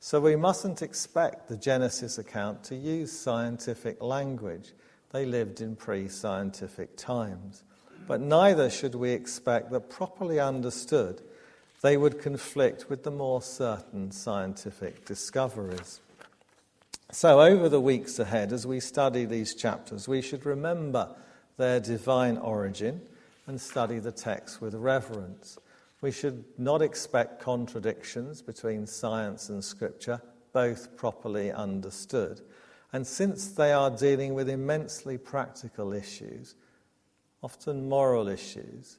So 0.00 0.20
we 0.20 0.36
mustn't 0.36 0.82
expect 0.82 1.48
the 1.48 1.56
Genesis 1.56 2.18
account 2.18 2.64
to 2.64 2.74
use 2.74 3.12
scientific 3.12 4.02
language. 4.02 4.72
They 5.10 5.26
lived 5.26 5.60
in 5.60 5.76
pre 5.76 6.08
scientific 6.08 6.96
times. 6.96 7.62
But 8.08 8.20
neither 8.20 8.68
should 8.68 8.94
we 8.94 9.12
expect 9.12 9.70
that, 9.70 9.88
properly 9.88 10.40
understood, 10.40 11.22
they 11.82 11.96
would 11.96 12.20
conflict 12.20 12.88
with 12.88 13.02
the 13.02 13.10
more 13.10 13.42
certain 13.42 14.10
scientific 14.10 15.04
discoveries. 15.04 16.00
So, 17.10 17.42
over 17.42 17.68
the 17.68 17.80
weeks 17.80 18.18
ahead, 18.18 18.52
as 18.52 18.66
we 18.66 18.80
study 18.80 19.26
these 19.26 19.54
chapters, 19.54 20.08
we 20.08 20.22
should 20.22 20.46
remember 20.46 21.14
their 21.58 21.80
divine 21.80 22.38
origin 22.38 23.02
and 23.46 23.60
study 23.60 23.98
the 23.98 24.12
text 24.12 24.60
with 24.60 24.74
reverence. 24.74 25.58
We 26.00 26.12
should 26.12 26.44
not 26.56 26.80
expect 26.80 27.42
contradictions 27.42 28.40
between 28.40 28.86
science 28.86 29.48
and 29.48 29.62
scripture, 29.62 30.22
both 30.52 30.96
properly 30.96 31.52
understood. 31.52 32.40
And 32.92 33.06
since 33.06 33.48
they 33.48 33.72
are 33.72 33.90
dealing 33.90 34.34
with 34.34 34.48
immensely 34.48 35.18
practical 35.18 35.92
issues, 35.92 36.54
often 37.42 37.88
moral 37.88 38.28
issues, 38.28 38.98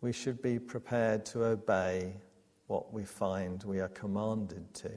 we 0.00 0.12
should 0.12 0.40
be 0.40 0.58
prepared 0.58 1.26
to 1.26 1.44
obey 1.44 2.14
what 2.66 2.92
we 2.92 3.04
find 3.04 3.62
we 3.64 3.80
are 3.80 3.88
commanded 3.88 4.72
to. 4.74 4.90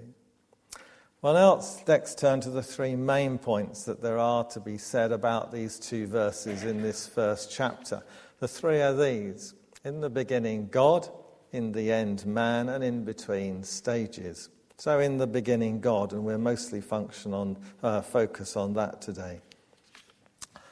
Well, 1.22 1.34
now 1.34 1.64
let's 1.88 2.16
turn 2.16 2.42
to 2.42 2.50
the 2.50 2.64
three 2.64 2.96
main 2.96 3.38
points 3.38 3.84
that 3.84 4.02
there 4.02 4.18
are 4.18 4.44
to 4.46 4.60
be 4.60 4.78
said 4.78 5.12
about 5.12 5.52
these 5.52 5.80
two 5.80 6.08
verses 6.08 6.64
in 6.64 6.82
this 6.82 7.08
first 7.08 7.52
chapter. 7.52 8.04
The 8.40 8.48
three 8.48 8.82
are 8.82 8.94
these 8.96 9.54
in 9.84 10.02
the 10.02 10.10
beginning, 10.10 10.70
God, 10.72 11.08
in 11.52 11.72
the 11.72 11.92
end, 11.92 12.26
man, 12.26 12.70
and 12.70 12.84
in 12.84 13.04
between, 13.04 13.64
stages. 13.64 14.50
So, 14.78 15.00
in 15.00 15.18
the 15.18 15.28
beginning, 15.28 15.80
God, 15.80 16.14
and 16.14 16.24
we're 16.24 16.40
mostly 16.40 16.82
function 16.82 17.34
on, 17.34 17.58
uh, 17.84 18.02
focus 18.02 18.56
on 18.56 18.74
that 18.74 19.02
today. 19.02 19.42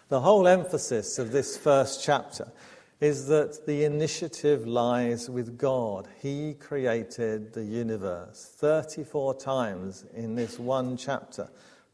The 0.07 0.21
whole 0.21 0.47
emphasis 0.47 1.19
of 1.19 1.31
this 1.31 1.57
first 1.57 2.03
chapter 2.03 2.51
is 2.99 3.27
that 3.27 3.65
the 3.65 3.85
initiative 3.85 4.67
lies 4.67 5.29
with 5.29 5.57
God. 5.57 6.07
He 6.21 6.53
created 6.53 7.53
the 7.53 7.63
universe. 7.63 8.53
34 8.57 9.35
times 9.35 10.05
in 10.13 10.35
this 10.35 10.59
one 10.59 10.97
chapter, 10.97 11.49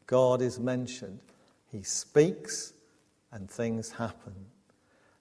God 0.06 0.42
is 0.42 0.58
mentioned. 0.58 1.20
He 1.70 1.82
speaks 1.82 2.72
and 3.30 3.48
things 3.48 3.92
happen. 3.92 4.34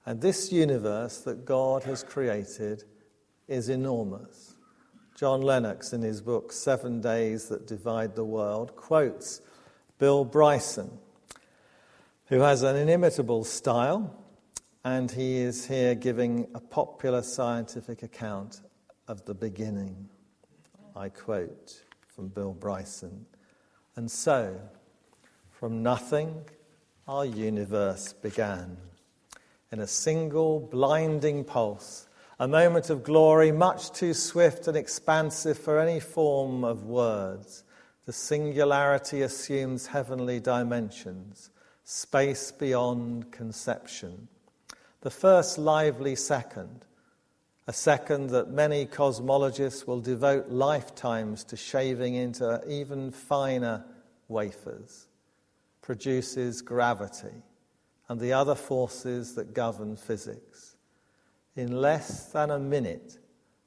And 0.05 0.21
this 0.21 0.51
universe 0.51 1.19
that 1.19 1.45
God 1.45 1.83
has 1.83 2.03
created 2.03 2.83
is 3.47 3.69
enormous. 3.69 4.55
John 5.15 5.41
Lennox, 5.41 5.93
in 5.93 6.01
his 6.01 6.21
book 6.21 6.51
Seven 6.51 6.99
Days 6.99 7.47
That 7.47 7.67
Divide 7.67 8.15
the 8.15 8.25
World, 8.25 8.75
quotes 8.75 9.41
Bill 9.97 10.25
Bryson, 10.25 10.91
who 12.25 12.39
has 12.39 12.63
an 12.63 12.75
inimitable 12.75 13.43
style, 13.43 14.24
and 14.85 15.09
he 15.09 15.37
is 15.37 15.65
here 15.65 15.95
giving 15.95 16.47
a 16.53 16.59
popular 16.59 17.23
scientific 17.23 18.03
account 18.03 18.61
of 19.07 19.25
the 19.25 19.33
beginning. 19.33 20.07
I 20.95 21.09
quote 21.09 21.81
from 22.07 22.27
Bill 22.27 22.53
Bryson. 22.53 23.25
And 23.95 24.11
so, 24.11 24.61
from 25.49 25.81
nothing, 25.81 26.35
our 27.07 27.25
universe 27.25 28.13
began 28.13 28.77
in 29.71 29.79
a 29.79 29.87
single 29.87 30.59
blinding 30.59 31.43
pulse, 31.43 32.07
a 32.39 32.47
moment 32.47 32.91
of 32.91 33.03
glory 33.03 33.51
much 33.51 33.91
too 33.91 34.13
swift 34.13 34.67
and 34.67 34.77
expansive 34.77 35.57
for 35.57 35.79
any 35.79 35.99
form 35.99 36.63
of 36.63 36.83
words. 36.83 37.63
The 38.05 38.13
singularity 38.13 39.23
assumes 39.23 39.87
heavenly 39.87 40.39
dimensions, 40.39 41.49
space 41.85 42.51
beyond 42.51 43.31
conception. 43.31 44.27
The 45.05 45.11
first 45.11 45.59
lively 45.59 46.15
second, 46.15 46.83
a 47.67 47.73
second 47.73 48.31
that 48.31 48.49
many 48.49 48.87
cosmologists 48.87 49.85
will 49.85 50.01
devote 50.01 50.49
lifetimes 50.49 51.43
to 51.43 51.55
shaving 51.55 52.15
into 52.15 52.59
even 52.67 53.11
finer 53.11 53.85
wafers, 54.29 55.05
produces 55.83 56.63
gravity 56.63 57.43
and 58.09 58.19
the 58.19 58.33
other 58.33 58.55
forces 58.55 59.35
that 59.35 59.53
govern 59.53 59.95
physics. 59.95 60.75
In 61.55 61.79
less 61.79 62.31
than 62.31 62.49
a 62.49 62.57
minute, 62.57 63.19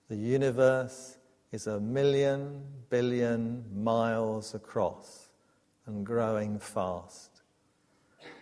the 0.08 0.16
universe 0.16 1.18
is 1.52 1.68
a 1.68 1.78
million 1.78 2.64
billion 2.90 3.64
miles 3.72 4.56
across 4.56 5.28
and 5.86 6.04
growing 6.04 6.58
fast. 6.58 7.27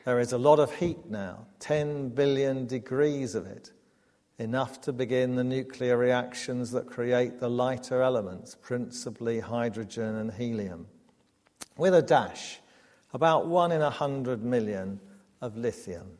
There 0.04 0.20
is 0.20 0.32
a 0.32 0.38
lot 0.38 0.58
of 0.58 0.74
heat 0.74 1.10
now, 1.10 1.46
10 1.60 2.10
billion 2.10 2.66
degrees 2.66 3.34
of 3.34 3.46
it, 3.46 3.72
enough 4.38 4.80
to 4.82 4.92
begin 4.92 5.34
the 5.34 5.44
nuclear 5.44 5.96
reactions 5.96 6.70
that 6.72 6.86
create 6.86 7.40
the 7.40 7.50
lighter 7.50 8.02
elements, 8.02 8.54
principally 8.54 9.40
hydrogen 9.40 10.16
and 10.16 10.32
helium. 10.32 10.86
With 11.76 11.94
a 11.94 12.02
dash, 12.02 12.60
about 13.12 13.46
one 13.46 13.72
in 13.72 13.82
a 13.82 13.90
hundred 13.90 14.42
million 14.42 15.00
of 15.40 15.56
lithium. 15.56 16.18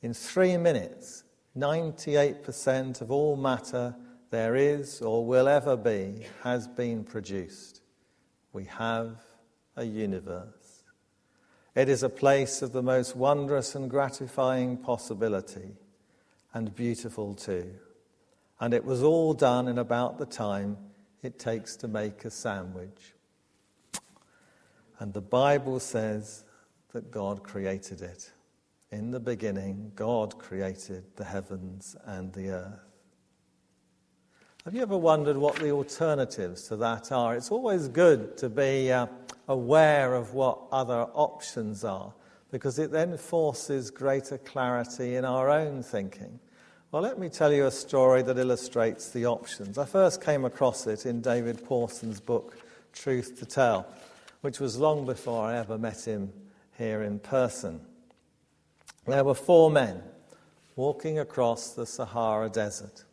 In 0.00 0.14
three 0.14 0.56
minutes, 0.56 1.24
98% 1.56 3.00
of 3.00 3.10
all 3.10 3.36
matter 3.36 3.94
there 4.30 4.56
is 4.56 5.02
or 5.02 5.26
will 5.26 5.46
ever 5.46 5.76
be 5.76 6.26
has 6.42 6.66
been 6.66 7.04
produced. 7.04 7.82
We 8.52 8.64
have 8.64 9.18
a 9.76 9.84
universe. 9.84 10.61
It 11.74 11.88
is 11.88 12.02
a 12.02 12.08
place 12.08 12.60
of 12.60 12.72
the 12.72 12.82
most 12.82 13.16
wondrous 13.16 13.74
and 13.74 13.88
gratifying 13.88 14.76
possibility, 14.76 15.76
and 16.52 16.74
beautiful 16.74 17.34
too. 17.34 17.70
And 18.60 18.74
it 18.74 18.84
was 18.84 19.02
all 19.02 19.32
done 19.32 19.68
in 19.68 19.78
about 19.78 20.18
the 20.18 20.26
time 20.26 20.76
it 21.22 21.38
takes 21.38 21.76
to 21.76 21.88
make 21.88 22.24
a 22.24 22.30
sandwich. 22.30 23.14
And 24.98 25.14
the 25.14 25.22
Bible 25.22 25.80
says 25.80 26.44
that 26.92 27.10
God 27.10 27.42
created 27.42 28.02
it. 28.02 28.30
In 28.90 29.10
the 29.10 29.20
beginning, 29.20 29.92
God 29.96 30.38
created 30.38 31.04
the 31.16 31.24
heavens 31.24 31.96
and 32.04 32.32
the 32.34 32.50
earth. 32.50 32.92
Have 34.64 34.74
you 34.74 34.82
ever 34.82 34.96
wondered 34.96 35.36
what 35.36 35.56
the 35.56 35.70
alternatives 35.70 36.68
to 36.68 36.76
that 36.76 37.10
are? 37.10 37.34
It's 37.34 37.50
always 37.50 37.88
good 37.88 38.36
to 38.36 38.48
be 38.48 38.92
uh, 38.92 39.06
aware 39.48 40.14
of 40.14 40.34
what 40.34 40.58
other 40.70 41.06
options 41.14 41.84
are 41.84 42.12
because 42.50 42.78
it 42.78 42.90
then 42.90 43.16
forces 43.16 43.90
greater 43.90 44.38
clarity 44.38 45.16
in 45.16 45.24
our 45.24 45.48
own 45.48 45.82
thinking. 45.82 46.38
Well, 46.90 47.02
let 47.02 47.18
me 47.18 47.30
tell 47.30 47.52
you 47.52 47.66
a 47.66 47.70
story 47.70 48.22
that 48.22 48.38
illustrates 48.38 49.10
the 49.10 49.26
options. 49.26 49.78
I 49.78 49.86
first 49.86 50.22
came 50.22 50.44
across 50.44 50.86
it 50.86 51.06
in 51.06 51.22
David 51.22 51.64
Pawson's 51.64 52.20
book, 52.20 52.58
Truth 52.92 53.38
to 53.38 53.46
Tell, 53.46 53.86
which 54.42 54.60
was 54.60 54.78
long 54.78 55.06
before 55.06 55.46
I 55.46 55.56
ever 55.56 55.78
met 55.78 56.04
him 56.04 56.32
here 56.76 57.02
in 57.02 57.18
person. 57.18 57.80
There 59.06 59.24
were 59.24 59.34
four 59.34 59.70
men 59.70 60.02
walking 60.76 61.18
across 61.18 61.70
the 61.70 61.86
Sahara 61.86 62.50
Desert 62.50 63.04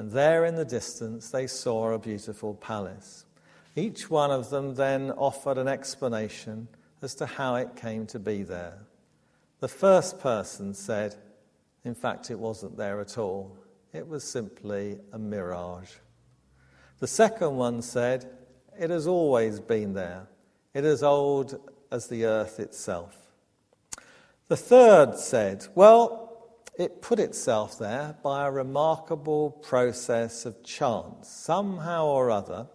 and 0.00 0.12
there 0.12 0.46
in 0.46 0.54
the 0.54 0.64
distance 0.64 1.28
they 1.28 1.46
saw 1.46 1.92
a 1.92 1.98
beautiful 1.98 2.54
palace. 2.54 3.26
Each 3.76 4.10
one 4.10 4.30
of 4.30 4.50
them 4.50 4.74
then 4.74 5.12
offered 5.12 5.58
an 5.58 5.68
explanation 5.68 6.68
as 7.02 7.14
to 7.16 7.26
how 7.26 7.54
it 7.54 7.76
came 7.76 8.06
to 8.08 8.18
be 8.18 8.42
there. 8.42 8.78
The 9.60 9.68
first 9.68 10.20
person 10.20 10.74
said, 10.74 11.14
in 11.84 11.94
fact, 11.94 12.30
it 12.30 12.38
wasn't 12.38 12.76
there 12.76 13.00
at 13.00 13.16
all. 13.16 13.56
It 13.92 14.06
was 14.06 14.24
simply 14.24 14.98
a 15.12 15.18
mirage. 15.18 15.92
The 16.98 17.06
second 17.06 17.56
one 17.56 17.82
said, 17.82 18.28
it 18.78 18.90
has 18.90 19.06
always 19.06 19.60
been 19.60 19.94
there. 19.94 20.26
It 20.74 20.84
is 20.84 21.02
old 21.02 21.70
as 21.90 22.06
the 22.06 22.24
earth 22.24 22.60
itself. 22.60 23.16
The 24.48 24.56
third 24.56 25.16
said, 25.16 25.66
well, 25.74 26.58
it 26.78 27.02
put 27.02 27.18
itself 27.18 27.78
there 27.78 28.16
by 28.22 28.46
a 28.46 28.50
remarkable 28.50 29.50
process 29.50 30.46
of 30.46 30.62
chance. 30.62 31.28
Somehow 31.28 32.06
or 32.06 32.30
other, 32.30 32.66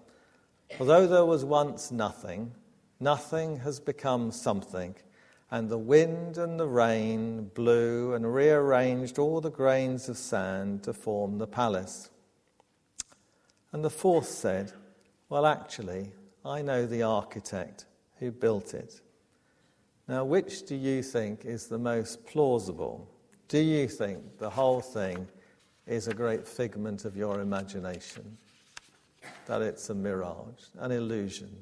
although 0.80 1.08
there 1.08 1.25
was 1.25 1.45
once 1.45 1.91
nothing, 1.91 2.51
nothing 2.99 3.60
has 3.60 3.80
become 3.80 4.32
something, 4.32 4.95
and 5.51 5.69
the 5.69 5.78
wind 5.78 6.38
and 6.38 6.60
the 6.60 6.67
rain 6.67 7.51
blew 7.54 8.13
and 8.13 8.34
rearranged 8.34 9.19
all 9.19 9.41
the 9.41 9.51
grains 9.51 10.10
of 10.10 10.17
sand 10.17 10.84
to 10.84 10.93
form 10.93 11.38
the 11.38 11.47
palace. 11.47 12.10
And 13.71 13.84
the 13.84 13.89
fourth 13.89 14.28
said, 14.28 14.71
Well, 15.30 15.45
actually, 15.45 16.12
I 16.43 16.62
know 16.62 16.86
the 16.86 17.04
architect 17.04 17.86
who 18.19 18.32
built 18.32 18.73
it. 18.73 19.01
Now, 20.08 20.23
which 20.23 20.65
do 20.65 20.75
you 20.75 21.01
think 21.01 21.45
is 21.45 21.67
the 21.67 21.80
most 21.80 22.25
plausible? 22.25 23.10
Do 23.47 23.60
you 23.60 23.88
think 23.88 24.38
the 24.38 24.49
whole 24.49 24.82
thing 24.82 25.28
is 25.88 26.08
a 26.08 26.13
great 26.13 26.47
figment 26.47 27.06
of 27.06 27.17
your 27.17 27.41
imagination? 27.41 28.38
That 29.47 29.61
it's 29.61 29.89
a 29.89 29.95
mirage, 29.95 30.63
an 30.77 30.91
illusion? 30.91 31.55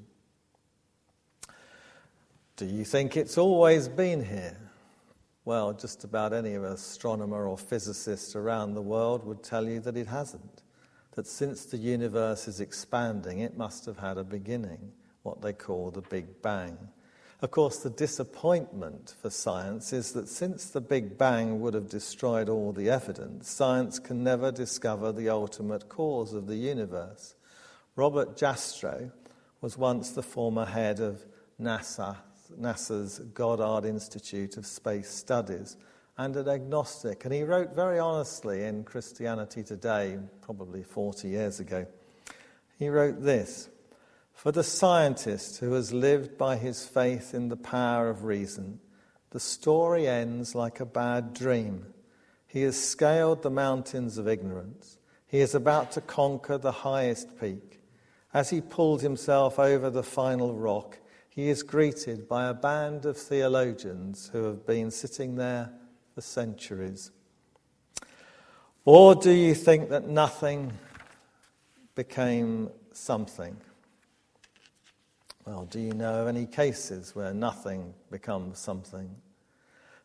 Do 2.56 2.65
you 2.65 2.86
think 2.86 3.17
it's 3.17 3.38
always 3.38 3.88
been 3.88 4.23
here? 4.23 4.58
Well, 5.45 5.73
just 5.73 6.04
about 6.04 6.32
any 6.32 6.56
astronomer 6.56 7.47
or 7.47 7.58
physicist 7.58 8.36
around 8.36 8.73
the 8.73 8.82
world 8.82 9.26
would 9.26 9.43
tell 9.43 9.67
you 9.67 9.80
that 9.82 9.97
it 9.97 10.08
hasn't. 10.08 10.62
That 11.15 11.28
since 11.28 11.65
the 11.65 11.78
universe 11.78 12.47
is 12.47 12.60
expanding, 12.60 13.39
it 13.39 13.58
must 13.58 13.86
have 13.86 13.97
had 13.97 14.17
a 14.17 14.23
beginning, 14.23 14.91
what 15.23 15.41
they 15.41 15.54
call 15.54 15.91
the 15.91 16.02
Big 16.02 16.41
Bang. 16.41 16.78
Of 17.41 17.52
course, 17.52 17.80
the 17.80 17.89
disappointment 17.89 19.15
for 19.21 19.30
science 19.30 19.91
is 19.91 20.13
that 20.13 20.30
since 20.30 20.69
the 20.69 20.80
Big 20.80 21.17
Bang 21.17 21.60
would 21.60 21.73
have 21.73 21.89
destroyed 21.89 22.47
all 22.47 22.71
the 22.71 22.89
evidence, 22.89 23.49
science 23.49 23.99
can 23.99 24.23
never 24.23 24.49
discover 24.49 25.12
the 25.12 25.28
ultimate 25.28 25.89
cause 25.89 26.34
of 26.34 26.47
the 26.47 26.56
universe. 26.56 27.36
Robert 27.95 28.36
Jastrow 28.36 29.12
was 29.62 29.77
once 29.77 30.12
the 30.12 30.23
former 30.23 30.65
head 30.65 30.99
of 30.99 31.25
NASA, 31.62 32.17
NASA's 32.60 33.19
Goddard 33.19 33.88
Institute 33.88 34.58
of 34.58 34.65
Space 34.65 35.10
Studies, 35.10 35.77
and 36.17 36.36
an 36.36 36.47
agnostic. 36.47 37.25
And 37.25 37.34
he 37.34 37.43
wrote 37.43 37.75
very 37.75 37.99
honestly 37.99 38.63
in 38.63 38.84
Christianity 38.84 39.63
Today, 39.63 40.17
probably 40.41 40.84
40 40.84 41.27
years 41.27 41.60
ago. 41.60 41.86
He 42.77 42.89
wrote 42.89 43.21
this 43.21 43.69
for 44.34 44.51
the 44.51 44.63
scientist 44.63 45.60
who 45.60 45.73
has 45.73 45.93
lived 45.93 46.38
by 46.38 46.58
his 46.58 46.86
faith 46.86 47.34
in 47.34 47.49
the 47.49 47.56
power 47.56 48.10
of 48.10 48.25
reason, 48.25 48.79
the 49.29 49.39
story 49.39 50.08
ends 50.08 50.53
like 50.53 50.79
a 50.79 50.86
bad 50.86 51.34
dream. 51.34 51.93
He 52.45 52.63
has 52.63 52.82
scaled 52.82 53.41
the 53.41 53.49
mountains 53.49 54.17
of 54.17 54.27
ignorance. 54.27 54.97
He 55.27 55.39
is 55.39 55.56
about 55.56 55.91
to 55.93 56.01
conquer 56.01 56.58
the 56.58 56.71
highest 56.71 57.39
peak. 57.39 57.72
As 58.34 58.50
he 58.50 58.62
pulled 58.62 59.02
himself 59.02 59.60
over 59.60 59.89
the 59.89 60.04
final 60.04 60.56
rock, 60.56 60.98
he 61.30 61.50
is 61.50 61.62
greeted 61.62 62.28
by 62.28 62.48
a 62.48 62.54
band 62.54 63.06
of 63.06 63.15
theologians 63.15 64.30
who 64.34 64.46
have 64.46 64.65
been 64.65 64.89
sitting 64.89 65.36
there 65.36 65.72
for 66.15 66.22
centuries. 66.22 67.12
Or 68.86 69.13
do 69.15 69.32
you 69.32 69.54
think 69.54 69.89
that 69.89 70.08
nothing 70.08 70.74
became 71.96 72.69
something? 72.91 73.56
Well, 75.46 75.65
do 75.65 75.80
you 75.80 75.93
know 75.93 76.22
of 76.22 76.28
any 76.28 76.46
cases 76.46 77.15
where 77.15 77.34
nothing 77.34 77.93
becomes 78.10 78.60
something? 78.60 79.15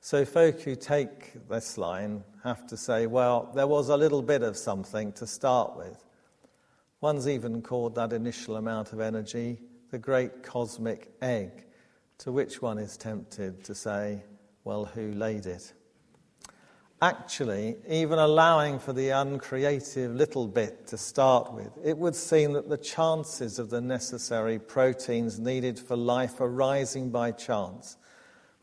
So, 0.00 0.24
folk 0.24 0.60
who 0.60 0.76
take 0.76 1.48
this 1.48 1.76
line 1.76 2.24
have 2.44 2.66
to 2.68 2.76
say, 2.76 3.06
well, 3.06 3.50
there 3.54 3.66
was 3.66 3.88
a 3.88 3.96
little 3.96 4.22
bit 4.22 4.42
of 4.42 4.56
something 4.56 5.12
to 5.12 5.26
start 5.26 5.76
with. 5.76 6.04
One's 7.00 7.28
even 7.28 7.62
called 7.62 7.94
that 7.94 8.12
initial 8.12 8.56
amount 8.56 8.92
of 8.92 9.00
energy 9.00 9.60
the 9.90 9.98
great 9.98 10.42
cosmic 10.42 11.10
egg, 11.22 11.64
to 12.18 12.30
which 12.30 12.60
one 12.60 12.76
is 12.76 12.98
tempted 12.98 13.64
to 13.64 13.74
say, 13.74 14.22
well, 14.64 14.84
who 14.84 15.12
laid 15.12 15.46
it? 15.46 15.72
actually, 17.00 17.76
even 17.88 18.18
allowing 18.18 18.78
for 18.78 18.92
the 18.92 19.10
uncreative 19.10 20.14
little 20.14 20.48
bit 20.48 20.86
to 20.88 20.98
start 20.98 21.52
with, 21.52 21.70
it 21.84 21.96
would 21.96 22.14
seem 22.14 22.52
that 22.52 22.68
the 22.68 22.76
chances 22.76 23.58
of 23.58 23.70
the 23.70 23.80
necessary 23.80 24.58
proteins 24.58 25.38
needed 25.38 25.78
for 25.78 25.96
life 25.96 26.40
arising 26.40 27.10
by 27.10 27.30
chance, 27.30 27.96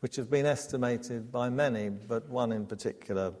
which 0.00 0.16
have 0.16 0.30
been 0.30 0.46
estimated 0.46 1.32
by 1.32 1.48
many, 1.48 1.88
but 1.88 2.28
one 2.28 2.52
in 2.52 2.66
particular, 2.66 3.32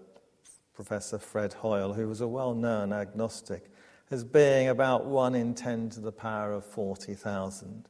Professor 0.74 1.18
Fred 1.18 1.52
Hoyle, 1.52 1.92
who 1.92 2.08
was 2.08 2.20
a 2.20 2.28
well 2.28 2.54
known 2.54 2.92
agnostic, 2.92 3.70
as 4.10 4.24
being 4.24 4.68
about 4.68 5.04
1 5.04 5.34
in 5.34 5.54
10 5.54 5.90
to 5.90 6.00
the 6.00 6.12
power 6.12 6.52
of 6.52 6.64
40,000. 6.64 7.88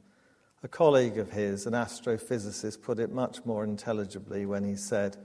A 0.62 0.68
colleague 0.68 1.18
of 1.18 1.30
his, 1.30 1.66
an 1.66 1.74
astrophysicist, 1.74 2.82
put 2.82 2.98
it 2.98 3.12
much 3.12 3.44
more 3.44 3.64
intelligibly 3.64 4.46
when 4.46 4.64
he 4.64 4.76
said, 4.76 5.16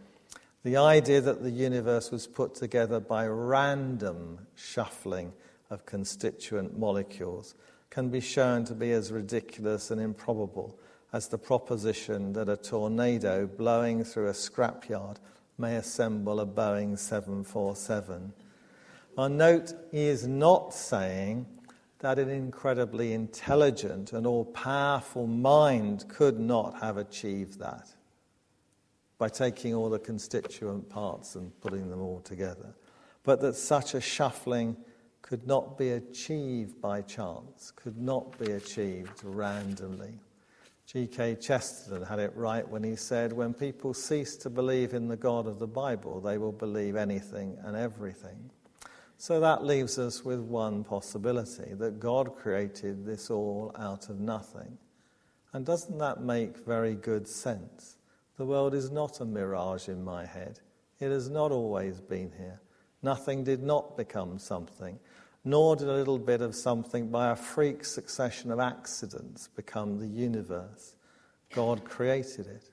the 0.64 0.78
idea 0.78 1.22
that 1.22 1.42
the 1.42 1.50
universe 1.50 2.12
was 2.12 2.28
put 2.28 2.54
together 2.54 3.00
by 3.00 3.26
random 3.26 4.46
shuffling 4.56 5.34
of 5.72 5.86
constituent 5.86 6.78
molecules 6.78 7.56
can 7.90 8.10
be 8.10 8.20
shown 8.20 8.64
to 8.66 8.76
be 8.76 8.92
as 8.92 9.12
ridiculous 9.12 9.90
and 9.90 10.00
improbable 10.00 10.78
as 11.14 11.28
the 11.28 11.38
proposition 11.38 12.34
that 12.34 12.48
a 12.48 12.56
tornado 12.56 13.48
blowing 13.48 14.04
through 14.04 14.28
a 14.28 14.34
scrapyard 14.34 15.18
may 15.58 15.76
assemble 15.76 16.40
a 16.40 16.46
Boeing 16.46 16.98
747. 16.98 18.34
Now, 19.18 19.28
note 19.28 19.74
he 19.92 20.08
is 20.08 20.28
not 20.28 20.74
saying 20.74 21.46
that 22.00 22.18
an 22.18 22.30
incredibly 22.30 23.14
intelligent 23.14 24.14
and 24.14 24.26
all 24.26 24.46
powerful 24.46 25.28
mind 25.28 26.06
could 26.10 26.40
not 26.40 26.82
have 26.82 26.98
achieved 26.98 27.60
that 27.60 27.94
by 29.18 29.30
taking 29.30 29.76
all 29.76 29.90
the 29.90 30.00
constituent 30.00 30.90
parts 30.90 31.36
and 31.36 31.52
putting 31.62 31.90
them 31.90 32.02
all 32.02 32.22
together, 32.22 32.74
but 33.24 33.40
that 33.42 33.56
such 33.56 33.94
a 33.94 34.02
shuffling 34.02 34.76
could 35.22 35.46
not 35.46 35.78
be 35.78 35.92
achieved 35.92 36.82
by 36.82 37.02
chance, 37.02 37.72
could 37.76 37.98
not 37.98 38.38
be 38.40 38.54
achieved 38.54 39.24
randomly. 39.24 40.20
G.K. 40.88 41.36
Chesterton 41.36 42.04
had 42.04 42.20
it 42.20 42.36
right 42.36 42.68
when 42.68 42.84
he 42.84 42.96
said, 42.96 43.32
When 43.32 43.54
people 43.54 43.94
cease 43.94 44.36
to 44.38 44.50
believe 44.50 44.94
in 44.94 45.08
the 45.08 45.16
God 45.16 45.46
of 45.46 45.60
the 45.60 45.68
Bible, 45.68 46.20
they 46.20 46.38
will 46.38 46.52
believe 46.52 46.96
anything 46.96 47.58
and 47.64 47.78
everything. 47.78 48.50
So 49.22 49.40
that 49.40 49.64
leaves 49.64 50.00
us 50.00 50.26
with 50.26 50.40
one 50.40 50.84
possibility 50.84 51.76
that 51.76 52.00
God 52.00 52.36
created 52.36 53.06
this 53.06 53.30
all 53.30 53.72
out 53.78 54.10
of 54.10 54.20
nothing. 54.20 54.80
And 55.54 55.64
doesn't 55.64 56.00
that 56.00 56.24
make 56.24 56.66
very 56.66 56.96
good 56.96 57.28
sense? 57.28 57.98
The 58.38 58.48
world 58.48 58.74
is 58.74 58.90
not 58.90 59.22
a 59.22 59.26
mirage 59.26 59.90
in 59.90 60.04
my 60.04 60.26
head. 60.26 60.60
It 61.00 61.12
has 61.12 61.30
not 61.30 61.52
always 61.52 62.02
been 62.02 62.32
here. 62.36 62.62
Nothing 63.04 63.44
did 63.44 63.62
not 63.62 63.96
become 63.96 64.40
something, 64.40 64.98
nor 65.46 65.76
did 65.76 65.88
a 65.88 65.94
little 65.94 66.18
bit 66.18 66.42
of 66.42 66.56
something 66.56 67.12
by 67.12 67.30
a 67.30 67.36
freak 67.36 67.86
succession 67.86 68.50
of 68.50 68.60
accidents 68.60 69.50
become 69.56 70.00
the 70.00 70.08
universe. 70.08 70.96
God 71.54 71.86
created 71.86 72.48
it. 72.48 72.72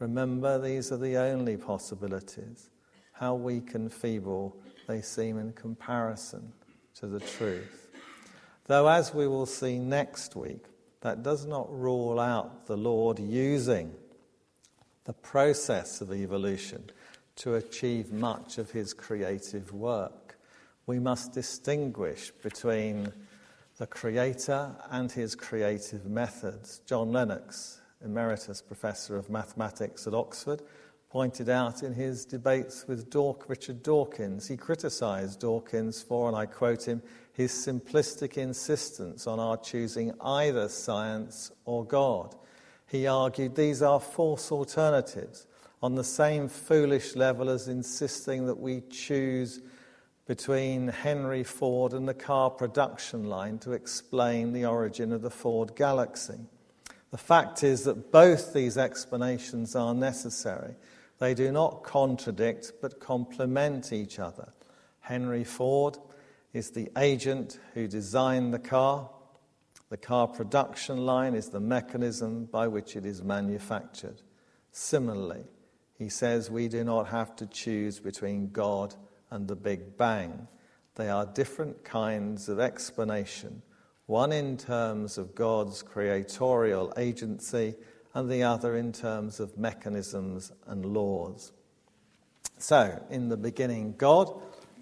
Remember, 0.00 0.58
these 0.58 0.90
are 0.90 0.98
the 0.98 1.16
only 1.16 1.56
possibilities. 1.56 2.70
How 3.12 3.36
weak 3.36 3.74
and 3.74 3.92
feeble 3.92 4.56
they 4.90 5.00
seem 5.00 5.38
in 5.38 5.52
comparison 5.52 6.52
to 6.96 7.06
the 7.06 7.20
truth. 7.20 7.88
Though, 8.66 8.88
as 8.88 9.14
we 9.14 9.28
will 9.28 9.46
see 9.46 9.78
next 9.78 10.34
week, 10.34 10.64
that 11.00 11.22
does 11.22 11.46
not 11.46 11.72
rule 11.72 12.18
out 12.18 12.66
the 12.66 12.76
Lord 12.76 13.20
using 13.20 13.94
the 15.04 15.12
process 15.12 16.00
of 16.00 16.12
evolution 16.12 16.90
to 17.36 17.54
achieve 17.54 18.12
much 18.12 18.58
of 18.58 18.72
his 18.72 18.92
creative 18.92 19.72
work. 19.72 20.38
We 20.86 20.98
must 20.98 21.32
distinguish 21.32 22.32
between 22.42 23.12
the 23.78 23.86
Creator 23.86 24.74
and 24.90 25.10
his 25.10 25.34
creative 25.34 26.06
methods. 26.06 26.80
John 26.84 27.12
Lennox, 27.12 27.80
Emeritus 28.04 28.60
Professor 28.60 29.16
of 29.16 29.30
Mathematics 29.30 30.06
at 30.06 30.14
Oxford, 30.14 30.62
pointed 31.10 31.48
out 31.48 31.82
in 31.82 31.92
his 31.92 32.24
debates 32.24 32.86
with 32.86 33.10
Dawk, 33.10 33.46
Richard 33.48 33.82
Dawkins. 33.82 34.46
He 34.46 34.56
criticized 34.56 35.40
Dawkins 35.40 36.00
for, 36.00 36.28
and 36.28 36.36
I 36.36 36.46
quote 36.46 36.86
him, 36.86 37.02
his 37.32 37.50
simplistic 37.50 38.38
insistence 38.38 39.26
on 39.26 39.40
our 39.40 39.56
choosing 39.56 40.12
either 40.20 40.68
science 40.68 41.50
or 41.64 41.84
God. 41.84 42.36
He 42.86 43.08
argued 43.08 43.56
these 43.56 43.82
are 43.82 43.98
false 43.98 44.52
alternatives 44.52 45.48
on 45.82 45.96
the 45.96 46.04
same 46.04 46.48
foolish 46.48 47.16
level 47.16 47.50
as 47.50 47.66
insisting 47.66 48.46
that 48.46 48.60
we 48.60 48.82
choose 48.82 49.60
between 50.26 50.86
Henry 50.86 51.42
Ford 51.42 51.92
and 51.92 52.06
the 52.06 52.14
car 52.14 52.50
production 52.50 53.24
line 53.24 53.58
to 53.60 53.72
explain 53.72 54.52
the 54.52 54.66
origin 54.66 55.12
of 55.12 55.22
the 55.22 55.30
Ford 55.30 55.74
Galaxy. 55.74 56.38
The 57.10 57.18
fact 57.18 57.64
is 57.64 57.82
that 57.84 58.12
both 58.12 58.52
these 58.52 58.78
explanations 58.78 59.74
are 59.74 59.94
necessary 59.94 60.76
they 61.20 61.34
do 61.34 61.52
not 61.52 61.84
contradict 61.84 62.72
but 62.80 62.98
complement 62.98 63.92
each 63.92 64.18
other. 64.18 64.52
Henry 65.00 65.44
Ford 65.44 65.98
is 66.52 66.70
the 66.70 66.90
agent 66.96 67.60
who 67.74 67.86
designed 67.86 68.52
the 68.52 68.58
car. 68.58 69.08
The 69.90 69.96
car 69.96 70.26
production 70.26 71.04
line 71.04 71.34
is 71.34 71.50
the 71.50 71.60
mechanism 71.60 72.46
by 72.46 72.68
which 72.68 72.96
it 72.96 73.04
is 73.04 73.22
manufactured. 73.22 74.22
Similarly, 74.72 75.44
he 75.98 76.08
says 76.08 76.50
we 76.50 76.68
do 76.68 76.84
not 76.84 77.08
have 77.08 77.36
to 77.36 77.46
choose 77.46 78.00
between 78.00 78.50
God 78.50 78.94
and 79.30 79.46
the 79.46 79.56
Big 79.56 79.98
Bang. 79.98 80.48
They 80.94 81.10
are 81.10 81.26
different 81.26 81.84
kinds 81.84 82.48
of 82.48 82.58
explanation, 82.58 83.62
one 84.06 84.32
in 84.32 84.56
terms 84.56 85.18
of 85.18 85.34
God's 85.34 85.82
creatorial 85.82 86.94
agency 86.96 87.74
and 88.14 88.30
the 88.30 88.42
other 88.42 88.76
in 88.76 88.92
terms 88.92 89.40
of 89.40 89.56
mechanisms 89.56 90.52
and 90.66 90.84
laws. 90.84 91.52
So, 92.58 93.02
in 93.10 93.28
the 93.28 93.36
beginning, 93.36 93.94
God, 93.96 94.32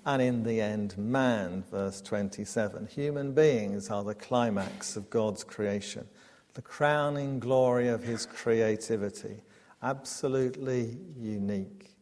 and 0.04 0.22
in 0.22 0.42
the 0.42 0.60
end, 0.60 0.96
man, 0.96 1.64
verse 1.70 2.00
27. 2.00 2.86
Human 2.86 3.32
beings 3.32 3.90
are 3.90 4.02
the 4.02 4.14
climax 4.14 4.96
of 4.96 5.10
God's 5.10 5.44
creation, 5.44 6.08
the 6.54 6.62
crowning 6.62 7.38
glory 7.38 7.88
of 7.88 8.02
his 8.02 8.24
creativity, 8.24 9.42
absolutely 9.82 10.96
unique. 11.16 11.94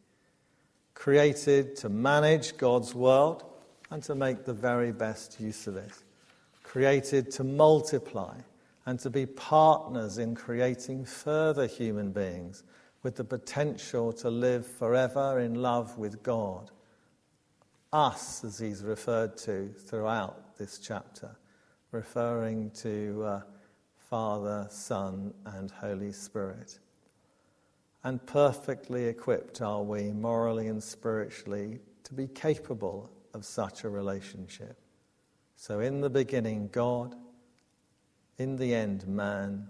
Created 0.93 1.75
to 1.75 1.89
manage 1.89 2.57
God's 2.57 2.95
world 2.95 3.43
and 3.91 4.01
to 4.03 4.15
make 4.15 4.45
the 4.45 4.53
very 4.53 4.91
best 4.91 5.39
use 5.39 5.67
of 5.67 5.75
it. 5.75 5.91
Created 6.63 7.29
to 7.31 7.43
multiply 7.43 8.35
and 8.87 8.97
to 9.01 9.09
be 9.09 9.25
partners 9.25 10.17
in 10.17 10.33
creating 10.33 11.03
further 11.03 11.67
human 11.67 12.09
beings 12.13 12.63
with 13.03 13.17
the 13.17 13.23
potential 13.23 14.13
to 14.13 14.29
live 14.29 14.65
forever 14.65 15.41
in 15.41 15.55
love 15.55 15.97
with 15.97 16.23
God. 16.23 16.71
Us, 17.91 18.45
as 18.45 18.57
he's 18.57 18.83
referred 18.83 19.37
to 19.39 19.73
throughout 19.77 20.57
this 20.57 20.79
chapter, 20.79 21.35
referring 21.91 22.71
to 22.71 23.23
uh, 23.25 23.41
Father, 24.09 24.65
Son, 24.69 25.33
and 25.45 25.69
Holy 25.69 26.13
Spirit. 26.13 26.79
And 28.05 28.25
perfectly 28.25 29.07
equipped 29.07 29.61
are 29.61 29.83
we, 29.83 30.13
morally 30.13 30.67
and 30.67 30.81
spiritually, 30.81 31.81
to 32.05 32.13
be 32.13 32.27
capable 32.27 33.11
of 33.33 33.43
such 33.43 33.83
a 33.83 33.89
relationship. 33.89 34.79
So, 35.57 35.81
in 35.81 35.99
the 35.99 36.09
beginning, 36.09 36.69
God 36.71 37.15
in 38.37 38.57
the 38.57 38.73
end, 38.73 39.07
man, 39.07 39.67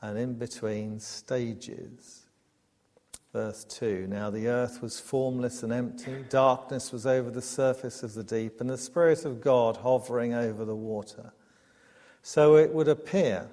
and 0.00 0.18
in 0.18 0.34
between, 0.34 1.00
stages. 1.00 2.26
Verse 3.32 3.64
2 3.64 4.06
Now 4.08 4.30
the 4.30 4.48
earth 4.48 4.82
was 4.82 4.98
formless 4.98 5.62
and 5.62 5.72
empty, 5.72 6.24
darkness 6.28 6.92
was 6.92 7.06
over 7.06 7.30
the 7.30 7.42
surface 7.42 8.02
of 8.02 8.14
the 8.14 8.24
deep, 8.24 8.60
and 8.60 8.70
the 8.70 8.78
Spirit 8.78 9.24
of 9.24 9.40
God 9.40 9.78
hovering 9.78 10.34
over 10.34 10.64
the 10.64 10.76
water. 10.76 11.32
So 12.22 12.56
it 12.56 12.72
would 12.72 12.88
appear 12.88 13.48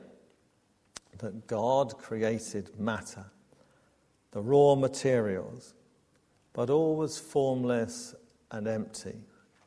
that 1.19 1.47
God 1.47 1.97
created 1.97 2.80
matter, 2.80 3.26
the 4.32 4.41
raw 4.41 4.76
materials, 4.76 5.73
but 6.54 6.69
all 6.69 6.95
was 6.95 7.17
formless 7.17 8.13
and 8.52 8.67
empty, 8.67 9.15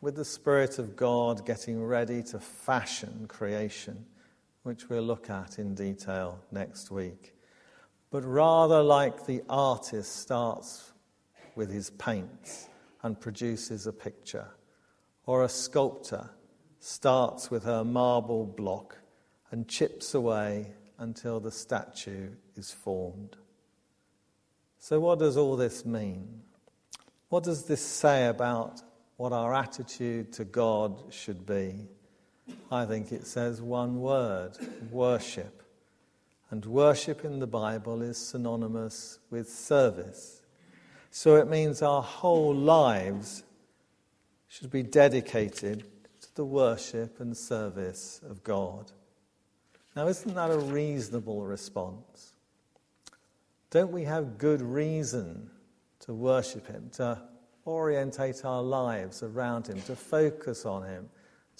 with 0.00 0.16
the 0.16 0.24
Spirit 0.24 0.78
of 0.78 0.96
God 0.96 1.44
getting 1.44 1.82
ready 1.82 2.22
to 2.24 2.38
fashion 2.38 3.26
creation 3.28 4.06
which 4.62 4.88
we'll 4.88 5.02
look 5.02 5.30
at 5.30 5.58
in 5.58 5.74
detail 5.74 6.38
next 6.50 6.90
week, 6.90 7.34
but 8.10 8.24
rather 8.24 8.82
like 8.82 9.26
the 9.26 9.42
artist 9.48 10.16
starts 10.16 10.92
with 11.54 11.70
his 11.70 11.90
paints 11.90 12.68
and 13.02 13.20
produces 13.20 13.86
a 13.86 13.92
picture, 13.92 14.48
or 15.26 15.44
a 15.44 15.48
sculptor 15.48 16.30
starts 16.78 17.50
with 17.50 17.64
her 17.64 17.84
marble 17.84 18.44
block 18.46 18.98
and 19.50 19.68
chips 19.68 20.14
away 20.14 20.72
until 20.98 21.40
the 21.40 21.50
statue 21.50 22.30
is 22.56 22.70
formed. 22.70 23.36
So, 24.78 25.00
what 25.00 25.18
does 25.18 25.36
all 25.36 25.56
this 25.56 25.84
mean? 25.84 26.42
What 27.28 27.44
does 27.44 27.64
this 27.64 27.84
say 27.84 28.26
about 28.26 28.82
what 29.16 29.32
our 29.32 29.54
attitude 29.54 30.32
to 30.34 30.44
God 30.44 31.02
should 31.10 31.46
be? 31.46 31.88
I 32.70 32.84
think 32.84 33.12
it 33.12 33.26
says 33.26 33.60
one 33.60 34.00
word 34.00 34.52
worship. 34.90 35.62
And 36.50 36.64
worship 36.66 37.24
in 37.24 37.38
the 37.38 37.46
Bible 37.46 38.02
is 38.02 38.18
synonymous 38.18 39.18
with 39.30 39.48
service. 39.48 40.42
So 41.10 41.36
it 41.36 41.48
means 41.48 41.82
our 41.82 42.02
whole 42.02 42.54
lives 42.54 43.44
should 44.48 44.70
be 44.70 44.82
dedicated 44.82 45.84
to 46.20 46.34
the 46.34 46.44
worship 46.44 47.20
and 47.20 47.36
service 47.36 48.20
of 48.28 48.42
God. 48.42 48.90
Now, 49.94 50.08
isn't 50.08 50.34
that 50.34 50.50
a 50.50 50.58
reasonable 50.58 51.42
response? 51.42 52.32
Don't 53.70 53.92
we 53.92 54.04
have 54.04 54.38
good 54.38 54.60
reason 54.62 55.50
to 56.00 56.12
worship 56.12 56.66
Him, 56.66 56.90
to 56.94 57.20
orientate 57.66 58.44
our 58.44 58.62
lives 58.62 59.22
around 59.22 59.68
Him, 59.68 59.80
to 59.82 59.94
focus 59.94 60.64
on 60.64 60.84
Him? 60.84 61.08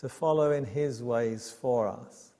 To 0.01 0.09
follow 0.09 0.51
in 0.53 0.65
His 0.65 1.03
ways 1.03 1.55
for 1.61 1.87
us. 1.87 2.33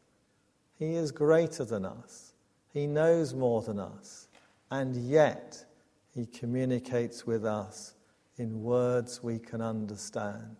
He 0.79 0.95
is 0.95 1.13
greater 1.13 1.63
than 1.63 1.85
us, 1.85 2.33
He 2.73 2.87
knows 2.87 3.35
more 3.35 3.61
than 3.61 3.79
us, 3.79 4.29
and 4.71 4.97
yet 4.97 5.63
He 6.15 6.25
communicates 6.25 7.27
with 7.27 7.45
us 7.45 7.95
in 8.39 8.63
words 8.63 9.23
we 9.23 9.39
can 9.39 9.61
understand. 9.61 10.57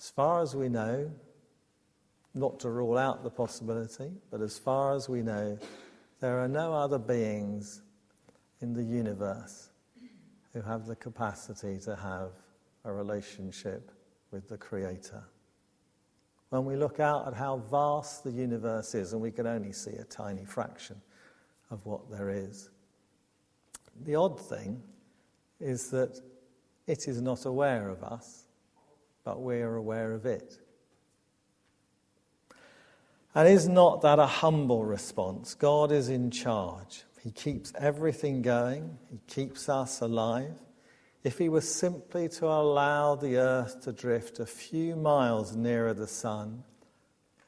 As 0.00 0.10
far 0.10 0.42
as 0.42 0.56
we 0.56 0.68
know, 0.68 1.12
not 2.34 2.58
to 2.60 2.70
rule 2.70 2.98
out 2.98 3.22
the 3.22 3.30
possibility, 3.30 4.10
but 4.32 4.40
as 4.40 4.58
far 4.58 4.96
as 4.96 5.08
we 5.08 5.22
know, 5.22 5.56
there 6.20 6.40
are 6.40 6.48
no 6.48 6.72
other 6.72 6.98
beings 6.98 7.82
in 8.60 8.74
the 8.74 8.82
universe 8.82 9.68
who 10.52 10.60
have 10.60 10.86
the 10.86 10.96
capacity 10.96 11.78
to 11.78 11.94
have 11.94 12.30
a 12.84 12.92
relationship 12.92 13.92
with 14.30 14.48
the 14.48 14.58
Creator. 14.58 15.22
When 16.50 16.64
we 16.64 16.76
look 16.76 16.98
out 17.00 17.26
at 17.26 17.34
how 17.34 17.58
vast 17.70 18.24
the 18.24 18.30
universe 18.30 18.94
is, 18.94 19.12
and 19.12 19.20
we 19.20 19.30
can 19.30 19.46
only 19.46 19.72
see 19.72 19.92
a 19.92 20.04
tiny 20.04 20.44
fraction 20.44 21.00
of 21.70 21.84
what 21.84 22.10
there 22.10 22.30
is, 22.30 22.70
the 24.04 24.14
odd 24.14 24.40
thing 24.40 24.82
is 25.60 25.90
that 25.90 26.20
it 26.86 27.08
is 27.08 27.20
not 27.20 27.44
aware 27.44 27.88
of 27.88 28.02
us, 28.02 28.44
but 29.24 29.42
we 29.42 29.60
are 29.60 29.76
aware 29.76 30.12
of 30.12 30.24
it. 30.24 30.58
And 33.34 33.46
is 33.46 33.68
not 33.68 34.00
that 34.02 34.18
a 34.18 34.26
humble 34.26 34.84
response? 34.84 35.54
God 35.54 35.92
is 35.92 36.08
in 36.08 36.30
charge. 36.30 37.02
He 37.22 37.30
keeps 37.30 37.72
everything 37.78 38.40
going, 38.40 38.98
He 39.10 39.18
keeps 39.26 39.68
us 39.68 40.00
alive. 40.00 40.58
If 41.24 41.38
He 41.38 41.48
were 41.48 41.60
simply 41.60 42.28
to 42.30 42.46
allow 42.46 43.14
the 43.14 43.36
earth 43.36 43.82
to 43.82 43.92
drift 43.92 44.38
a 44.38 44.46
few 44.46 44.96
miles 44.96 45.56
nearer 45.56 45.94
the 45.94 46.06
sun, 46.06 46.64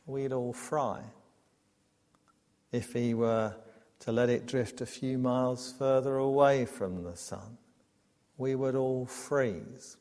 we'd 0.06 0.32
all 0.32 0.52
fry. 0.52 1.02
If 2.72 2.92
He 2.92 3.14
were 3.14 3.54
to 4.00 4.12
let 4.12 4.28
it 4.28 4.46
drift 4.46 4.80
a 4.80 4.86
few 4.86 5.18
miles 5.18 5.72
further 5.78 6.16
away 6.16 6.64
from 6.64 7.04
the 7.04 7.16
sun, 7.16 7.58
we 8.38 8.54
would 8.54 8.74
all 8.74 9.06
freeze. 9.06 9.96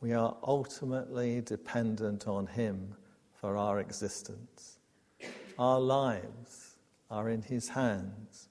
We 0.00 0.12
are 0.12 0.36
ultimately 0.42 1.40
dependent 1.40 2.26
on 2.26 2.46
Him 2.46 2.94
for 3.32 3.56
our 3.56 3.78
existence. 3.78 4.78
Our 5.58 5.80
lives 5.80 6.76
are 7.10 7.28
in 7.28 7.42
His 7.42 7.68
hands. 7.68 8.48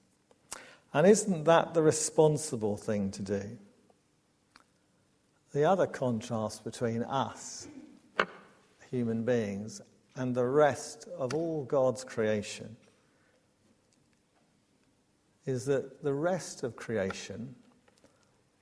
And 0.92 1.06
isn't 1.06 1.44
that 1.44 1.74
the 1.74 1.82
responsible 1.82 2.76
thing 2.76 3.10
to 3.10 3.22
do? 3.22 3.58
The 5.54 5.64
other 5.64 5.86
contrast 5.86 6.62
between 6.64 7.02
us, 7.04 7.68
human 8.90 9.24
beings, 9.24 9.80
and 10.16 10.34
the 10.34 10.44
rest 10.44 11.08
of 11.16 11.32
all 11.32 11.64
God's 11.64 12.04
creation 12.04 12.76
is 15.46 15.64
that 15.64 16.02
the 16.02 16.12
rest 16.12 16.62
of 16.62 16.76
creation 16.76 17.54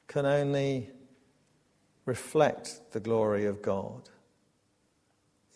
can 0.07 0.27
only 0.27 0.91
reflect 2.05 2.93
the 2.93 3.01
glory 3.01 3.47
of 3.47 3.63
God 3.63 4.09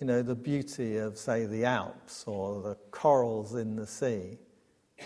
you 0.01 0.07
know, 0.07 0.23
the 0.23 0.35
beauty 0.35 0.99
of, 0.99 1.17
say, 1.17 1.47
the 1.47 1.65
Alps 1.65 2.25
or 2.27 2.61
the 2.61 2.75
corals 2.91 3.55
in 3.55 3.77
the 3.77 3.87
sea, 3.87 4.39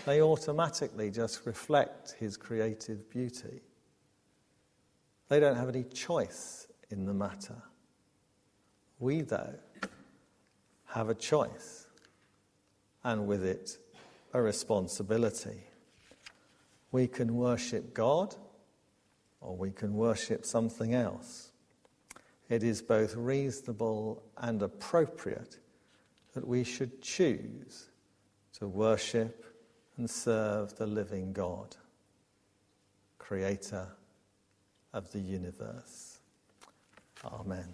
they 0.05 0.21
automatically 0.21 1.09
just 1.09 1.45
reflect 1.45 2.15
his 2.19 2.35
creative 2.35 3.09
beauty. 3.09 3.61
They 5.31 5.39
don't 5.39 5.55
have 5.55 5.69
any 5.69 5.85
choice 5.85 6.67
in 6.89 7.05
the 7.05 7.13
matter. 7.13 7.55
We, 8.99 9.21
though, 9.21 9.55
have 10.87 11.07
a 11.07 11.15
choice, 11.15 11.87
and 13.05 13.27
with 13.27 13.45
it, 13.45 13.77
a 14.33 14.41
responsibility. 14.41 15.63
We 16.91 17.07
can 17.07 17.37
worship 17.37 17.93
God, 17.93 18.35
or 19.39 19.55
we 19.55 19.71
can 19.71 19.93
worship 19.93 20.45
something 20.45 20.93
else 20.93 21.51
it 22.49 22.63
is 22.63 22.81
both 22.81 23.15
reasonable 23.15 24.21
and 24.37 24.61
appropriate 24.61 25.59
that 26.33 26.45
we 26.45 26.65
should 26.65 27.01
choose 27.01 27.87
to 28.59 28.67
worship 28.67 29.45
and 29.95 30.09
serve 30.09 30.75
the 30.75 30.85
living 30.85 31.31
God, 31.31 31.77
creator 33.19 33.87
of 34.93 35.11
the 35.11 35.19
universe. 35.19 36.19
Amen. 37.23 37.67